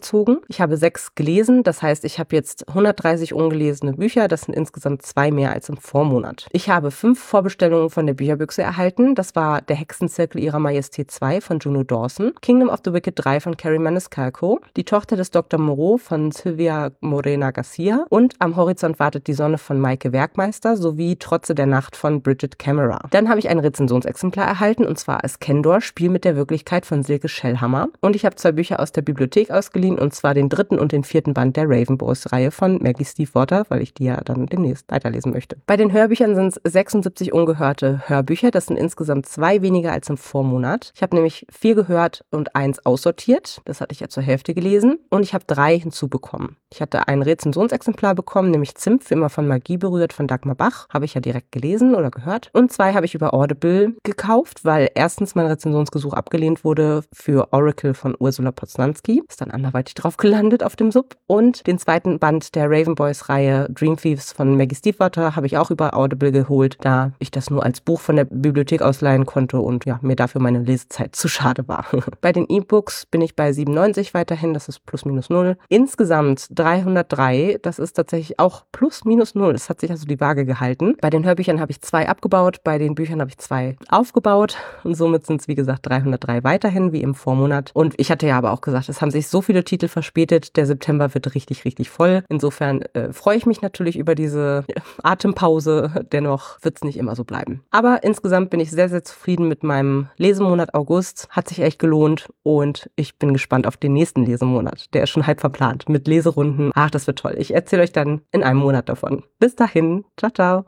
Ich 0.48 0.62
habe 0.62 0.78
sechs 0.78 1.16
gelesen, 1.16 1.64
das 1.64 1.82
heißt, 1.82 2.06
ich 2.06 2.20
habe 2.20 2.36
jetzt 2.36 2.68
130 2.68 3.34
ungelesene 3.34 3.94
Bücher. 3.94 4.28
Das 4.28 4.44
sind 4.44 4.56
insgesamt 4.56 5.02
zwei 5.04 5.32
mehr 5.32 5.52
als 5.52 5.70
im 5.70 5.78
Vormonat. 5.78 6.48
Ich 6.52 6.70
habe 6.70 6.92
fünf 6.92 7.20
Vorbestellungen 7.20 7.90
von 7.90 8.06
der 8.06 8.14
Bücherbüchse 8.14 8.62
erhalten. 8.62 9.16
Das 9.16 9.36
war 9.36 9.62
Der 9.62 9.76
Hexenzirkel 9.76 10.42
ihrer 10.42 10.60
Majestät 10.60 11.12
2 11.12 11.42
von 11.42 11.60
Juno 11.60 11.84
Dawson, 11.84 12.34
Kingdom 12.42 12.70
of 12.70 12.80
the 12.86 12.94
Wicked 12.94 13.14
3 13.16 13.40
von 13.40 13.58
Carrie 13.58 13.80
Maniscalco, 13.80 14.60
Die 14.76 14.84
Tochter 14.84 15.16
des 15.16 15.32
Dr. 15.32 15.60
Moreau 15.60 15.98
von 15.98 16.32
Sylvia 16.32 16.92
Morena 17.02 17.52
Garcia 17.52 18.06
und 18.10 18.36
Am 18.40 18.56
Horizont 18.56 19.00
wartet 19.00 19.28
die 19.28 19.34
Sonne 19.34 19.58
von 19.58 19.80
Maike 19.80 20.12
Werkmeister 20.12 20.78
sowie 20.78 21.18
Trotze 21.18 21.56
der 21.56 21.66
Nacht 21.66 21.96
von 21.96 22.22
Bridget 22.22 22.60
Camera. 22.60 23.00
Dann 23.12 23.30
habe 23.30 23.40
ich 23.40 23.50
ein 23.50 23.60
Rezensionsexemplar 23.60 24.48
erhalten 24.48 24.86
und 24.86 24.98
zwar 24.98 25.24
als 25.24 25.40
Kendor, 25.40 25.82
Spiel 25.82 26.10
mit 26.10 26.26
der 26.26 26.36
Wirklichkeit 26.36 26.86
von 26.86 27.04
Silke 27.04 27.28
Schellhammer. 27.28 27.90
Und 28.02 28.16
ich 28.16 28.26
habe 28.26 28.36
zwei 28.36 28.52
Bücher 28.52 28.80
aus 28.80 28.92
der 28.92 29.02
Bibliothek 29.02 29.52
ausgeliehen 29.52 29.83
und 29.92 30.14
zwar 30.14 30.34
den 30.34 30.50
dritten 30.50 30.80
und 30.80 30.92
den 30.92 31.04
vierten 31.04 31.34
Band 31.34 31.58
der 31.58 31.70
Raven 31.70 31.98
Boys 31.98 32.32
Reihe 32.32 32.52
von 32.52 32.82
Maggie 32.82 33.06
Stiefwater, 33.06 33.66
weil 33.70 33.82
ich 33.82 33.94
die 33.94 34.06
ja 34.06 34.22
dann 34.22 34.46
demnächst 34.46 34.90
weiterlesen 34.90 35.32
möchte. 35.32 35.58
Bei 35.66 35.78
den 35.78 35.92
Hörbüchern 35.92 36.36
sind 36.36 36.58
es 36.64 36.72
76 36.72 37.34
ungehörte 37.34 38.04
Hörbücher. 38.08 38.52
Das 38.52 38.68
sind 38.68 38.78
insgesamt 38.78 39.28
zwei 39.28 39.62
weniger 39.62 39.92
als 39.92 40.10
im 40.10 40.18
Vormonat. 40.18 40.92
Ich 40.96 41.02
habe 41.04 41.16
nämlich 41.16 41.46
vier 41.52 41.76
gehört 41.76 42.24
und 42.32 42.56
eins 42.56 42.86
aussortiert. 42.86 43.62
Das 43.66 43.82
hatte 43.82 43.94
ich 43.94 44.00
ja 44.00 44.08
zur 44.08 44.24
Hälfte 44.24 44.54
gelesen. 44.54 45.00
Und 45.10 45.24
ich 45.24 45.34
habe 45.34 45.46
drei 45.46 45.78
hinzubekommen. 45.78 46.58
Ich 46.74 46.82
hatte 46.82 47.08
ein 47.08 47.22
Rezensionsexemplar 47.22 48.16
bekommen, 48.16 48.50
nämlich 48.50 48.76
Zimt 48.76 49.04
für 49.04 49.14
immer 49.14 49.30
von 49.30 49.48
Magie 49.48 49.78
berührt 49.78 50.14
von 50.14 50.28
Dagmar 50.28 50.56
Bach. 50.56 50.88
Habe 50.90 51.06
ich 51.06 51.14
ja 51.14 51.22
direkt 51.22 51.52
gelesen 51.52 51.94
oder 51.94 52.10
gehört. 52.10 52.50
Und 52.54 52.72
zwei 52.72 52.94
habe 52.94 53.06
ich 53.06 53.14
über 53.14 53.34
Audible 53.34 53.94
gekauft, 54.04 54.66
weil 54.66 54.90
erstens 54.96 55.36
mein 55.36 55.46
Rezensionsgesuch 55.46 56.14
abgelehnt 56.14 56.64
wurde 56.64 57.04
für 57.14 57.52
Oracle 57.52 57.94
von 57.94 58.16
Ursula 58.18 58.52
Poznanski. 58.52 59.22
Ist 59.28 59.42
dann 59.42 59.52
anderweitig 59.64 59.96
drauf 59.96 60.18
gelandet 60.18 60.64
auf 60.64 60.76
dem 60.76 60.92
Sub. 60.92 61.16
Und 61.26 61.66
den 61.68 61.78
zweiten 61.78 62.20
Band 62.20 62.56
der 62.56 62.70
Raven 62.70 62.96
Boys 62.96 63.30
Reihe 63.30 63.68
Dream 63.70 63.96
Thieves 63.96 64.34
von 64.34 64.58
Maggie 64.58 64.76
Stiefwater 64.76 65.36
habe 65.36 65.48
ich 65.48 65.58
auch 65.58 65.72
über 65.72 65.96
Audible 65.96 66.32
geholt, 66.32 66.78
da 66.82 67.14
ich 67.20 67.32
das 67.32 67.50
nur 67.50 67.64
als 67.64 67.80
Buch 67.82 68.02
von 68.02 68.18
der 68.18 68.26
Bibliothek 68.26 68.82
ausleihen 68.82 69.26
konnte 69.26 69.60
und 69.60 69.86
ja, 69.86 70.00
mir 70.02 70.16
dafür 70.16 70.42
meine 70.42 70.60
Lesezeit 70.60 71.16
zu 71.16 71.28
schade 71.28 71.68
war. 71.68 71.86
bei 72.22 72.32
den 72.32 72.46
E-Books 72.50 73.06
bin 73.06 73.22
ich 73.22 73.36
bei 73.36 73.54
97 73.54 74.14
weiterhin, 74.14 74.54
das 74.54 74.68
ist 74.68 74.86
plus 74.86 75.06
minus 75.06 75.30
null. 75.30 75.58
Insgesamt 75.70 76.48
303, 76.52 77.60
das 77.62 77.80
ist 77.80 77.94
tatsächlich 77.94 78.40
auch 78.40 78.66
plus 78.72 79.06
minus 79.06 79.36
null. 79.36 79.54
Es 79.54 79.70
hat 79.70 79.80
sich 79.80 79.92
also 79.92 80.06
die 80.06 80.20
Waage 80.20 80.46
gehalten. 80.46 80.98
Bei 81.00 81.10
den 81.10 81.24
Hörbüchern 81.24 81.62
habe 81.62 81.72
ich 81.72 81.82
zwei 81.82 82.10
abgebaut, 82.10 82.58
bei 82.64 82.78
den 82.78 82.96
Büchern 82.96 83.22
habe 83.22 83.30
ich 83.30 83.38
zwei 83.38 83.78
aufgebaut 83.90 84.58
und 84.84 84.96
somit 84.96 85.26
sind 85.26 85.42
es 85.42 85.48
wie 85.48 85.56
gesagt 85.56 85.88
303 85.88 86.44
weiterhin 86.44 86.92
wie 86.92 87.02
im 87.02 87.16
Vormonat. 87.16 87.72
Und 87.74 87.94
ich 87.98 88.12
hatte 88.12 88.28
ja 88.28 88.38
aber 88.38 88.52
auch 88.52 88.62
gesagt, 88.62 88.90
es 88.90 89.02
haben 89.02 89.12
sich 89.12 89.28
so 89.28 89.42
viele 89.54 89.64
Titel 89.64 89.88
verspätet, 89.88 90.58
der 90.58 90.66
September 90.66 91.14
wird 91.14 91.36
richtig, 91.36 91.64
richtig 91.64 91.92
voll. 91.92 92.24
Insofern 92.28 92.82
äh, 92.94 93.14
freue 93.14 93.38
ich 93.38 93.46
mich 93.46 93.62
natürlich 93.62 93.98
über 94.00 94.16
diese 94.16 94.66
Atempause. 95.04 96.08
Dennoch 96.12 96.58
wird 96.64 96.78
es 96.78 96.84
nicht 96.84 96.98
immer 96.98 97.16
so 97.16 97.24
bleiben. 97.24 97.62
Aber 97.70 98.04
insgesamt 98.04 98.50
bin 98.50 98.60
ich 98.60 98.72
sehr, 98.72 98.90
sehr 98.90 99.04
zufrieden 99.04 99.48
mit 99.48 99.62
meinem 99.62 100.08
Lesemonat 100.18 100.74
August. 100.74 101.28
Hat 101.30 101.48
sich 101.48 101.60
echt 101.60 101.78
gelohnt 101.78 102.30
und 102.42 102.90
ich 102.96 103.20
bin 103.20 103.32
gespannt 103.32 103.68
auf 103.68 103.78
den 103.78 103.94
nächsten 103.94 104.26
Lesemonat. 104.26 104.92
Der 104.96 105.04
ist 105.04 105.12
schon 105.12 105.28
halb 105.28 105.40
verplant 105.40 105.88
mit 105.88 106.08
Leserunden. 106.08 106.72
Ach, 106.74 106.90
das 106.90 107.06
wird 107.06 107.20
toll. 107.20 107.36
Ich 107.38 107.54
erzähle 107.54 107.84
euch 107.84 107.92
dann 107.92 108.22
in 108.32 108.42
einem 108.42 108.60
Monat 108.60 108.90
davon. 108.90 109.22
Bis 109.38 109.56
dahin. 109.56 110.04
Ciao, 110.18 110.32
ciao. 110.32 110.66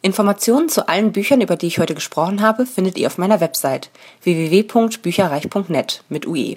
Informationen 0.00 0.70
zu 0.70 0.88
allen 0.88 1.12
Büchern, 1.12 1.42
über 1.42 1.56
die 1.56 1.66
ich 1.66 1.78
heute 1.78 1.94
gesprochen 1.94 2.40
habe, 2.40 2.64
findet 2.64 2.96
ihr 2.96 3.08
auf 3.08 3.18
meiner 3.18 3.40
Website 3.40 3.90
www.bücherreich.net 4.22 6.02
mit 6.08 6.26
UE. 6.26 6.56